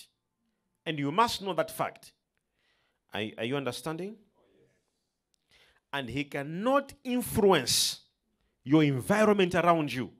And 0.84 0.98
you 0.98 1.12
must 1.12 1.42
know 1.42 1.54
that 1.54 1.70
fact. 1.70 2.12
Are, 3.14 3.22
are 3.38 3.44
you 3.44 3.56
understanding? 3.56 4.16
And 5.92 6.08
he 6.08 6.24
cannot 6.24 6.92
influence 7.04 8.00
your 8.64 8.82
environment 8.82 9.54
around 9.54 9.92
you 9.92 10.10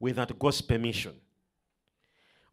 without 0.00 0.36
God's 0.36 0.60
permission. 0.60 1.14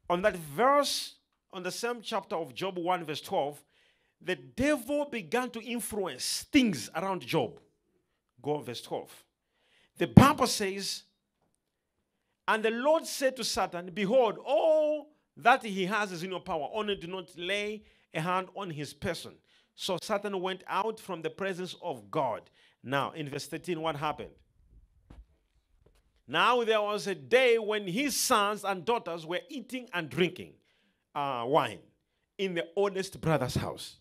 On 0.07 0.21
that 0.21 0.35
verse, 0.35 1.15
on 1.51 1.63
the 1.63 1.71
same 1.71 2.01
chapter 2.03 2.35
of 2.35 2.53
Job 2.53 2.77
1, 2.77 3.03
verse 3.03 3.21
12, 3.21 3.63
the 4.21 4.35
devil 4.35 5.05
began 5.05 5.49
to 5.49 5.61
influence 5.61 6.45
things 6.51 6.87
around 6.95 7.21
Job. 7.21 7.59
Go 8.39 8.59
verse 8.59 8.81
12. 8.81 9.09
The 9.97 10.07
Bible 10.07 10.47
says, 10.47 11.03
And 12.47 12.63
the 12.63 12.71
Lord 12.71 13.05
said 13.05 13.35
to 13.37 13.43
Satan, 13.43 13.91
Behold, 13.93 14.37
all 14.43 15.11
that 15.37 15.63
he 15.63 15.85
has 15.85 16.11
is 16.11 16.23
in 16.23 16.31
your 16.31 16.39
power, 16.39 16.69
only 16.73 16.95
do 16.95 17.07
not 17.07 17.29
lay 17.37 17.83
a 18.13 18.21
hand 18.21 18.47
on 18.55 18.69
his 18.69 18.93
person. 18.93 19.33
So 19.75 19.97
Satan 20.01 20.39
went 20.41 20.63
out 20.67 20.99
from 20.99 21.21
the 21.21 21.29
presence 21.29 21.75
of 21.81 22.11
God. 22.11 22.49
Now, 22.83 23.11
in 23.11 23.29
verse 23.29 23.47
13, 23.47 23.79
what 23.79 23.95
happened? 23.95 24.31
Now 26.27 26.63
there 26.63 26.81
was 26.81 27.07
a 27.07 27.15
day 27.15 27.57
when 27.57 27.87
his 27.87 28.15
sons 28.19 28.63
and 28.63 28.85
daughters 28.85 29.25
were 29.25 29.41
eating 29.49 29.87
and 29.93 30.09
drinking 30.09 30.53
uh, 31.13 31.43
wine 31.45 31.79
in 32.37 32.53
the 32.53 32.67
oldest 32.75 33.19
brother's 33.19 33.55
house. 33.55 33.97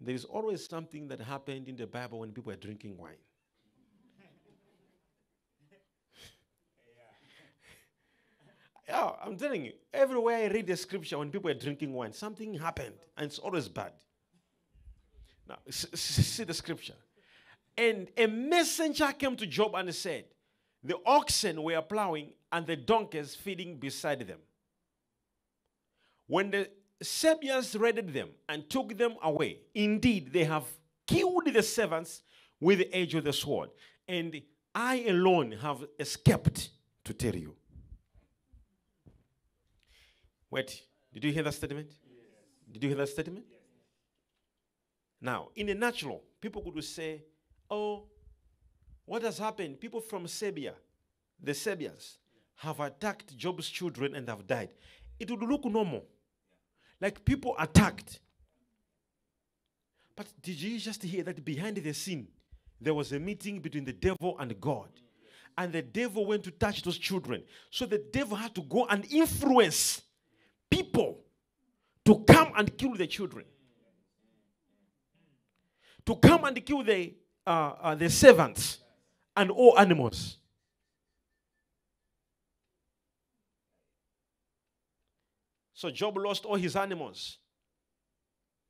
There 0.00 0.14
is 0.14 0.24
always 0.24 0.68
something 0.68 1.08
that 1.08 1.20
happened 1.20 1.68
in 1.68 1.76
the 1.76 1.86
Bible 1.86 2.20
when 2.20 2.32
people 2.32 2.52
are 2.52 2.56
drinking 2.56 2.96
wine. 2.96 3.16
Yeah, 8.88 9.10
I'm 9.24 9.36
telling 9.36 9.64
you, 9.64 9.72
everywhere 9.92 10.36
I 10.36 10.46
read 10.46 10.66
the 10.66 10.76
scripture 10.76 11.18
when 11.18 11.30
people 11.30 11.50
are 11.50 11.54
drinking 11.54 11.92
wine, 11.92 12.12
something 12.12 12.54
happened, 12.54 12.94
and 13.16 13.26
it's 13.26 13.38
always 13.38 13.68
bad. 13.68 13.92
Now, 15.48 15.58
see 15.70 16.44
the 16.44 16.54
scripture. 16.54 16.94
And 17.76 18.08
a 18.16 18.26
messenger 18.26 19.12
came 19.12 19.36
to 19.36 19.46
Job 19.46 19.74
and 19.74 19.94
said, 19.94 20.24
The 20.82 20.96
oxen 21.04 21.62
were 21.62 21.80
plowing 21.82 22.32
and 22.50 22.66
the 22.66 22.76
donkeys 22.76 23.34
feeding 23.34 23.78
beside 23.78 24.26
them. 24.26 24.38
When 26.26 26.50
the 26.50 26.68
Sabeans 27.02 27.78
raided 27.78 28.12
them 28.12 28.30
and 28.48 28.68
took 28.68 28.96
them 28.96 29.16
away. 29.22 29.58
Indeed, 29.74 30.32
they 30.32 30.44
have 30.44 30.64
killed 31.06 31.52
the 31.52 31.62
servants 31.62 32.22
with 32.60 32.78
the 32.78 32.94
edge 32.94 33.14
of 33.14 33.24
the 33.24 33.32
sword. 33.32 33.70
And 34.08 34.40
I 34.74 35.04
alone 35.08 35.52
have 35.52 35.84
escaped 35.98 36.70
to 37.04 37.12
tell 37.12 37.36
you. 37.36 37.54
Wait, 40.50 40.82
did 41.12 41.24
you 41.24 41.32
hear 41.32 41.42
that 41.42 41.54
statement? 41.54 41.88
Yes. 41.88 42.24
Did 42.72 42.82
you 42.82 42.88
hear 42.90 42.98
that 42.98 43.08
statement? 43.08 43.44
Yes. 43.48 43.60
Now, 45.20 45.48
in 45.56 45.66
the 45.66 45.74
natural, 45.74 46.22
people 46.40 46.62
could 46.62 46.84
say, 46.84 47.24
oh, 47.70 48.04
what 49.04 49.22
has 49.22 49.38
happened? 49.38 49.80
People 49.80 50.00
from 50.00 50.26
Serbia, 50.26 50.74
the 51.42 51.52
Sabeans, 51.52 52.18
have 52.56 52.80
attacked 52.80 53.36
Job's 53.36 53.68
children 53.68 54.14
and 54.14 54.28
have 54.28 54.46
died. 54.46 54.70
It 55.18 55.30
would 55.30 55.40
look 55.40 55.64
normal. 55.64 56.04
Like 57.00 57.24
people 57.24 57.54
attacked. 57.58 58.20
But 60.14 60.26
did 60.42 60.60
you 60.60 60.78
just 60.78 61.02
hear 61.02 61.22
that 61.24 61.44
behind 61.44 61.76
the 61.76 61.92
scene, 61.92 62.28
there 62.80 62.94
was 62.94 63.12
a 63.12 63.18
meeting 63.18 63.60
between 63.60 63.84
the 63.84 63.92
devil 63.92 64.36
and 64.38 64.58
God? 64.60 64.88
And 65.58 65.72
the 65.72 65.82
devil 65.82 66.26
went 66.26 66.44
to 66.44 66.50
touch 66.50 66.82
those 66.82 66.98
children. 66.98 67.42
So 67.70 67.86
the 67.86 67.98
devil 67.98 68.36
had 68.36 68.54
to 68.54 68.62
go 68.62 68.86
and 68.86 69.04
influence 69.10 70.02
people 70.70 71.20
to 72.04 72.24
come 72.28 72.52
and 72.56 72.76
kill 72.76 72.94
the 72.94 73.06
children, 73.06 73.44
to 76.04 76.16
come 76.16 76.44
and 76.44 76.64
kill 76.64 76.82
the, 76.82 77.14
uh, 77.46 77.72
uh, 77.80 77.94
the 77.94 78.08
servants 78.08 78.78
and 79.36 79.50
all 79.50 79.78
animals. 79.78 80.38
So 85.74 85.90
Job 85.90 86.16
lost 86.16 86.46
all 86.46 86.56
his 86.56 86.74
animals. 86.74 87.36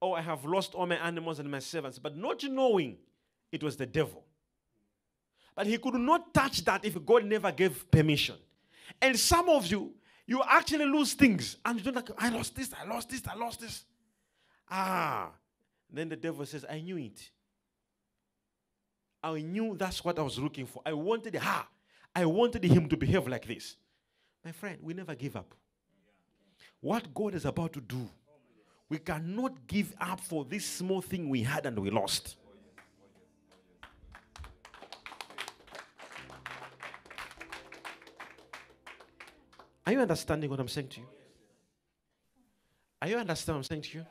Oh, 0.03 0.13
I 0.13 0.21
have 0.21 0.45
lost 0.45 0.75
all 0.75 0.87
my 0.87 0.97
animals 0.97 1.39
and 1.39 1.51
my 1.51 1.61
servants, 1.61 1.99
but 1.99 2.17
not 2.17 2.43
knowing 2.45 2.97
it 3.53 3.63
was 3.63 3.77
the 3.77 3.87
devil. 3.87 4.25
But 5.55 5.67
he 5.67 5.79
could 5.79 5.95
not 5.95 6.35
touch 6.35 6.65
that 6.65 6.85
if 6.85 7.03
God 7.07 7.25
never 7.25 7.53
gave 7.53 7.91
permission. 7.91 8.35
And 9.01 9.19
some 9.19 9.49
of 9.49 9.67
you, 9.67 9.95
you 10.27 10.43
actually 10.49 10.87
lose 10.87 11.15
things 11.15 11.57
and 11.65 11.79
you 11.79 11.85
don't 11.85 11.95
like, 11.95 12.11
I 12.19 12.29
lost 12.31 12.57
this, 12.57 12.71
I 12.79 12.87
lost 12.87 13.09
this, 13.11 13.23
I 13.29 13.35
lost 13.37 13.61
this. 13.61 13.85
Ah. 14.71 15.31
Then 15.91 16.09
the 16.09 16.17
devil 16.17 16.45
says, 16.45 16.65
I 16.69 16.81
knew 16.81 16.99
it. 16.99 17.31
I 19.23 19.41
knew 19.41 19.77
that's 19.77 20.05
what 20.05 20.19
I 20.19 20.23
was 20.23 20.39
looking 20.39 20.67
for. 20.67 20.83
I 20.85 20.93
wanted 20.93 21.37
her. 21.37 21.65
I 22.15 22.25
wanted 22.27 22.65
him 22.65 22.89
to 22.89 22.97
behave 22.97 23.29
like 23.29 23.47
this. 23.47 23.77
My 24.45 24.53
friend, 24.53 24.79
we 24.83 24.95
never 24.95 25.15
give 25.15 25.37
up. 25.37 25.55
what 26.81 27.13
God 27.15 27.35
is 27.35 27.45
about 27.45 27.73
to 27.73 27.81
do. 27.81 28.09
We 28.89 28.99
cannot 28.99 29.67
give 29.67 29.93
up 30.01 30.21
for 30.21 30.45
this 30.45 30.65
small 30.65 31.03
thing 31.03 31.29
we 31.29 31.43
had 31.43 31.67
and 31.67 31.77
we 31.79 31.91
lost. 31.91 32.37
Are 39.87 39.93
you 39.93 40.01
understanding 40.01 40.51
what 40.51 40.59
I'm 40.59 40.69
saying 40.69 40.89
to 40.89 41.01
you? 41.01 41.07
Are 43.01 43.09
you 43.09 43.17
understanding 43.17 43.61
what 43.61 43.67
I'm 43.67 43.69
saying 43.69 43.83
to 43.83 43.99
you? 43.99 44.07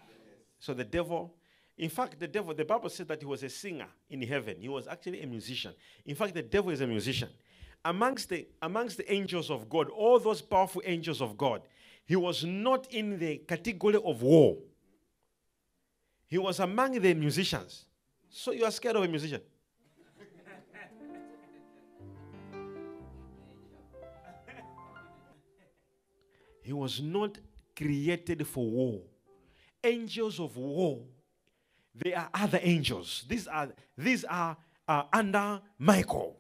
So 0.60 0.74
the 0.74 0.86
devil, 0.86 1.36
in 1.78 1.90
fact, 1.90 2.18
the 2.20 2.28
devil, 2.28 2.54
the 2.54 2.64
Bible 2.64 2.90
said 2.90 3.10
that 3.10 3.20
he 3.20 3.26
was 3.26 3.44
a 3.44 3.50
singer 3.50 3.88
in 4.10 4.22
heaven. 4.22 4.56
He 4.60 4.70
was 4.70 4.88
actually 4.88 5.22
a 5.22 5.28
musician. 5.28 5.74
In 6.06 6.16
fact, 6.16 6.34
the 6.34 6.42
devil 6.42 6.72
is 6.72 6.80
a 6.80 6.88
musician. 6.88 7.30
Amongst 7.84 8.30
the 8.30 8.48
amongst 8.62 8.98
the 8.98 9.12
angels 9.14 9.52
of 9.52 9.70
God, 9.70 9.90
all 9.90 10.18
those 10.18 10.42
powerful 10.42 10.82
angels 10.86 11.22
of 11.22 11.38
God, 11.38 11.62
he 12.06 12.16
was 12.16 12.44
not 12.44 12.92
in 12.92 13.20
the 13.20 13.38
category 13.40 14.00
of 14.04 14.22
war. 14.22 14.58
He 16.28 16.38
was 16.38 16.60
among 16.60 17.00
the 17.00 17.14
musicians. 17.14 17.86
So 18.30 18.52
you 18.52 18.66
are 18.66 18.72
scared 18.72 18.96
of 18.96 19.04
a 19.04 19.08
musician? 19.08 19.42
He 26.66 26.74
was 26.74 27.00
not 27.00 27.38
created 27.76 28.48
for 28.48 28.66
war. 28.66 29.02
Angels 29.84 30.40
of 30.40 30.58
war, 30.58 31.00
they 31.94 32.16
are 32.16 32.28
other 32.34 32.60
angels. 32.60 33.24
These 33.30 33.48
are 33.48 33.70
these 33.96 34.26
are 34.26 34.58
under 35.14 35.62
Michael. 35.78 36.36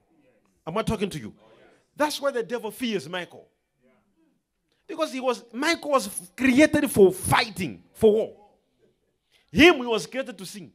Am 0.65 0.75
I 0.79 0.81
talking 0.81 1.11
to 1.11 1.19
you? 1.19 1.31
That's 1.95 2.19
why 2.19 2.31
the 2.31 2.41
devil 2.41 2.71
fears 2.71 3.07
Michael. 3.07 3.47
Because 4.87 5.13
he 5.13 5.19
was 5.19 5.43
Michael 5.53 5.91
was 5.91 6.09
created 6.35 6.89
for 6.89 7.13
fighting, 7.13 7.83
for 7.93 8.11
war. 8.11 8.35
Him 9.51 9.75
he 9.75 9.85
was 9.85 10.07
created 10.07 10.35
to 10.39 10.45
sing. 10.45 10.71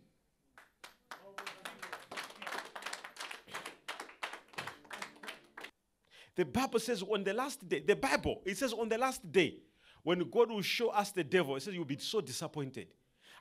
The 6.40 6.46
Bible 6.46 6.80
says 6.80 7.02
on 7.02 7.22
the 7.22 7.34
last 7.34 7.68
day, 7.68 7.80
the 7.86 7.94
Bible, 7.94 8.40
it 8.46 8.56
says 8.56 8.72
on 8.72 8.88
the 8.88 8.96
last 8.96 9.30
day, 9.30 9.58
when 10.02 10.20
God 10.30 10.48
will 10.48 10.62
show 10.62 10.88
us 10.88 11.12
the 11.12 11.22
devil, 11.22 11.54
it 11.54 11.60
says 11.60 11.74
you'll 11.74 11.84
be 11.84 11.98
so 11.98 12.22
disappointed. 12.22 12.86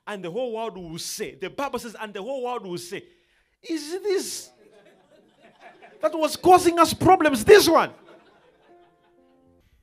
And 0.06 0.22
the 0.22 0.30
whole 0.30 0.52
world 0.52 0.78
will 0.78 0.98
say, 0.98 1.36
the 1.36 1.50
Bible 1.50 1.80
says, 1.80 1.96
and 1.98 2.14
the 2.14 2.22
whole 2.22 2.44
world 2.44 2.66
will 2.66 2.78
say, 2.78 3.06
Is 3.64 3.90
this 4.04 4.50
that 6.02 6.14
was 6.14 6.36
causing 6.36 6.78
us 6.78 6.94
problems? 6.94 7.46
This 7.46 7.70
one. 7.70 7.94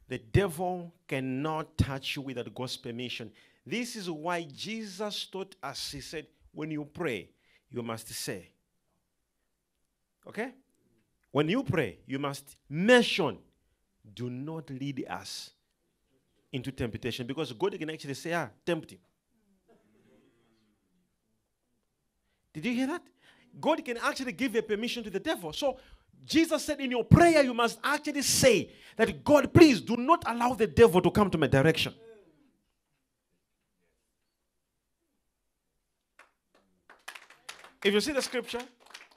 The 0.08 0.18
devil 0.18 0.92
cannot 1.08 1.78
touch 1.78 2.16
you 2.16 2.22
without 2.22 2.54
God's 2.54 2.76
permission. 2.76 3.32
This 3.64 3.96
is 3.96 4.10
why 4.10 4.42
Jesus 4.42 5.24
taught 5.24 5.56
us, 5.62 5.90
He 5.90 6.02
said, 6.02 6.26
when 6.52 6.70
you 6.70 6.84
pray, 6.84 7.30
you 7.70 7.82
must 7.82 8.08
say. 8.08 8.50
Okay? 10.28 10.52
When 11.37 11.51
you 11.51 11.62
pray, 11.62 11.99
you 12.07 12.18
must 12.18 12.57
mention, 12.66 13.37
do 14.14 14.30
not 14.30 14.70
lead 14.70 15.05
us 15.07 15.51
into 16.51 16.72
temptation. 16.72 17.26
Because 17.26 17.53
God 17.53 17.78
can 17.78 17.91
actually 17.91 18.14
say, 18.14 18.32
ah, 18.32 18.49
tempt 18.64 18.93
him. 18.93 18.99
Did 22.55 22.64
you 22.64 22.72
hear 22.72 22.87
that? 22.87 23.03
God 23.61 23.84
can 23.84 23.99
actually 23.99 24.32
give 24.32 24.57
a 24.57 24.62
permission 24.62 25.05
to 25.05 25.11
the 25.11 25.20
devil. 25.20 25.53
So 25.53 25.76
Jesus 26.24 26.64
said, 26.64 26.80
in 26.80 26.91
your 26.93 27.05
prayer, 27.05 27.43
you 27.43 27.53
must 27.53 27.80
actually 27.84 28.22
say 28.22 28.70
that 28.97 29.22
God, 29.22 29.53
please 29.53 29.82
do 29.82 29.99
not 29.99 30.24
allow 30.26 30.55
the 30.55 30.66
devil 30.66 31.03
to 31.03 31.11
come 31.11 31.28
to 31.28 31.37
my 31.37 31.49
direction. 31.49 31.93
If 37.84 37.93
you 37.93 38.01
see 38.01 38.12
the 38.12 38.22
scripture, 38.22 38.62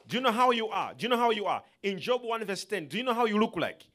do 0.10 0.18
you 0.18 0.24
know 0.24 0.32
how 0.32 0.50
you 0.50 0.68
are? 0.70 0.96
Do 0.96 1.04
you 1.04 1.10
know 1.10 1.18
how 1.18 1.30
you 1.30 1.46
are? 1.46 1.62
In 1.84 2.00
Job 2.00 2.22
1 2.24 2.44
verse 2.44 2.66
10, 2.66 2.88
do 2.88 2.98
you 2.98 3.04
know 3.04 3.14
how 3.14 3.26
you 3.26 3.38
look 3.40 3.56
like? 3.56 3.86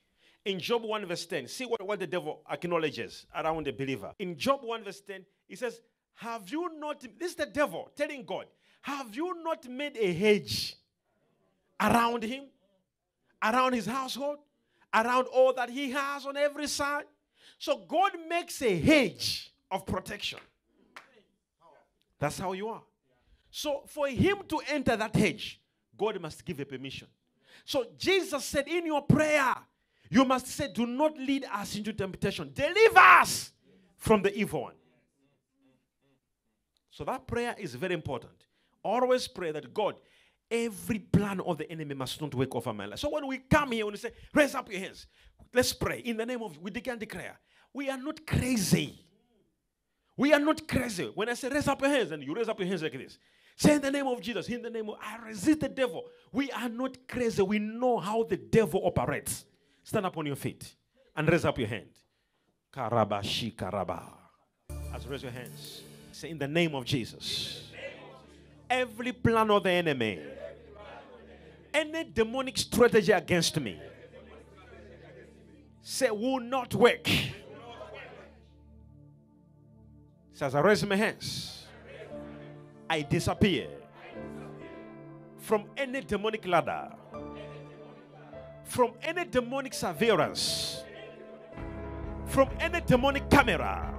In 0.45 0.61
Job 0.61 0.85
1 0.85 1.07
verse 1.07 1.27
10, 1.27 1.49
see 1.49 1.67
what, 1.67 1.85
what 1.85 1.99
the 1.99 2.07
devil 2.07 2.41
acknowledges 2.49 3.27
around 3.35 3.67
the 3.67 3.73
believer. 3.73 4.13
In 4.21 4.39
Job 4.39 4.61
1 4.63 4.85
verse 4.85 5.01
10, 5.01 5.27
he 5.49 5.57
says, 5.57 5.81
Have 6.15 6.49
you 6.49 6.71
not, 6.79 7.01
this 7.19 7.31
is 7.31 7.35
the 7.35 7.47
devil 7.47 7.91
telling 7.97 8.25
God, 8.25 8.47
have 8.83 9.17
you 9.17 9.43
not 9.43 9.69
made 9.69 9.97
a 9.97 10.13
hedge 10.13 10.77
around 11.83 12.23
him, 12.23 12.45
around 13.43 13.73
his 13.73 13.87
household, 13.87 14.39
around 14.95 15.27
all 15.27 15.53
that 15.55 15.69
he 15.69 15.91
has 15.91 16.27
on 16.27 16.37
every 16.37 16.69
side? 16.69 17.07
So 17.59 17.83
God 17.89 18.13
makes 18.29 18.63
a 18.63 18.79
hedge 18.79 19.53
of 19.69 19.85
protection. 19.85 20.39
That's 22.21 22.39
how 22.39 22.53
you 22.53 22.69
are. 22.69 22.83
So 23.51 23.83
for 23.89 24.07
him 24.07 24.39
to 24.47 24.61
enter 24.69 24.97
that 24.97 25.17
hedge, 25.17 25.61
God 25.97 26.21
must 26.21 26.45
give 26.45 26.61
a 26.61 26.65
permission. 26.65 27.09
So 27.65 27.87
Jesus 27.99 28.45
said, 28.45 28.69
In 28.69 28.87
your 28.87 29.03
prayer, 29.03 29.55
you 30.11 30.25
must 30.25 30.47
say, 30.49 30.71
Do 30.73 30.87
not 30.87 31.17
lead 31.19 31.47
us 31.53 31.77
into 31.77 31.93
temptation. 31.93 32.51
Deliver 32.55 32.99
us 32.99 33.53
from 33.97 34.23
the 34.23 34.37
evil 34.37 34.63
one. 34.63 34.75
So 36.91 37.05
that 37.05 37.27
prayer 37.27 37.55
is 37.59 37.75
very 37.75 37.95
important. 37.95 38.33
Always 38.83 39.27
pray 39.27 39.51
that 39.51 39.73
God, 39.75 39.97
every 40.51 41.01
plan 41.01 41.41
of 41.41 41.59
the 41.59 41.71
enemy 41.71 41.95
must 41.95 42.21
not 42.21 42.35
work 42.35 42.55
over 42.55 42.73
my 42.73 42.87
life. 42.87 42.99
So 43.01 43.11
when 43.11 43.27
we 43.27 43.39
come 43.39 43.73
here, 43.73 43.85
when 43.87 43.93
we 43.93 43.99
say, 43.99 44.13
raise 44.33 44.55
up 44.55 44.71
your 44.71 44.81
hands, 44.81 45.07
let's 45.53 45.73
pray 45.73 46.01
in 46.01 46.17
the 46.17 46.27
name 46.27 46.43
of, 46.43 46.57
we 46.59 46.71
can 46.71 46.99
declare, 46.99 47.39
we 47.73 47.91
are 47.91 47.99
not 47.99 48.25
crazy. 48.27 49.01
We 50.17 50.33
are 50.33 50.39
not 50.39 50.69
crazy. 50.69 51.11
When 51.15 51.29
I 51.29 51.35
say 51.35 51.49
raise 51.49 51.67
up 51.67 51.81
your 51.81 51.91
hands, 51.91 52.13
and 52.13 52.23
you 52.23 52.35
raise 52.35 52.49
up 52.49 52.59
your 52.61 52.69
hands 52.69 52.83
like 52.83 52.93
this, 52.93 53.19
Say 53.57 53.77
in 53.77 53.81
the 53.81 53.91
name 53.91 54.07
of 54.07 54.21
Jesus, 54.21 54.49
in 54.49 54.63
the 54.63 54.71
name 54.71 54.89
of 54.89 54.97
I 55.01 55.17
resist 55.27 55.61
the 55.61 55.69
devil. 55.69 56.05
We 56.33 56.51
are 56.51 56.69
not 56.69 57.07
crazy. 57.07 57.41
We 57.43 57.59
know 57.59 57.99
how 57.99 58.25
the 58.25 58.37
devil 58.37 58.83
operates. 58.85 59.45
Stand 59.85 60.07
up 60.07 60.17
on 60.17 60.27
your 60.27 60.37
feet 60.37 60.75
and 61.15 61.29
raise 61.29 61.45
up 61.45 61.59
your 61.59 61.69
hand. 61.69 61.91
Karaba. 62.75 63.23
As 64.93 65.07
raise 65.07 65.23
your 65.23 65.33
hands. 65.33 65.83
Say 66.11 66.31
in 66.31 66.39
the 66.39 66.49
name 66.49 66.75
of 66.75 66.85
Jesus. 66.85 67.71
Every 68.69 69.13
plan 69.13 69.51
of 69.51 69.63
the 69.63 69.71
enemy, 69.71 70.21
any 71.73 72.05
demonic 72.05 72.57
strategy 72.57 73.13
against 73.13 73.61
me, 73.61 73.79
say 75.83 76.11
will 76.11 76.41
not 76.41 76.75
work. 76.75 77.09
Says 80.33 80.55
I 80.55 80.61
raise 80.61 80.85
my 80.85 80.97
hands. 80.97 81.64
I 82.95 83.03
disappear 83.03 83.67
from 85.39 85.65
any 85.77 86.01
demonic 86.01 86.47
ladder, 86.47 86.91
from 88.63 88.93
any 89.03 89.25
demonic 89.25 89.75
surveillance, 89.75 90.85
from 92.27 92.51
any 92.61 92.81
demonic 92.83 93.29
camera. 93.29 93.93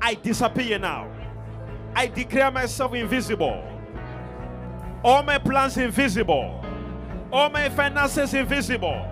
I 0.00 0.14
disappear 0.14 0.78
now. 0.78 1.12
I 1.94 2.06
declare 2.06 2.50
myself 2.50 2.94
invisible. 2.94 3.62
All 5.04 5.22
my 5.22 5.36
plans 5.36 5.76
invisible. 5.76 6.64
All 7.30 7.50
my 7.50 7.68
finances 7.68 8.32
invisible. 8.32 9.06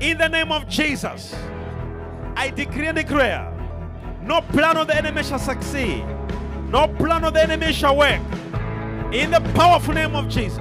In 0.00 0.18
the 0.18 0.28
name 0.28 0.50
of 0.50 0.68
Jesus, 0.68 1.32
I 2.34 2.50
decree 2.50 2.88
and 2.88 2.96
declare 2.96 3.52
no 4.20 4.40
plan 4.40 4.78
of 4.78 4.88
the 4.88 4.96
enemy 4.96 5.22
shall 5.22 5.38
succeed. 5.38 6.04
No 6.68 6.88
plan 6.88 7.24
of 7.24 7.34
the 7.34 7.42
enemy 7.42 7.72
shall 7.72 7.96
work. 7.96 8.20
In 9.12 9.30
the 9.30 9.40
powerful 9.54 9.94
name 9.94 10.16
of 10.16 10.28
Jesus. 10.28 10.60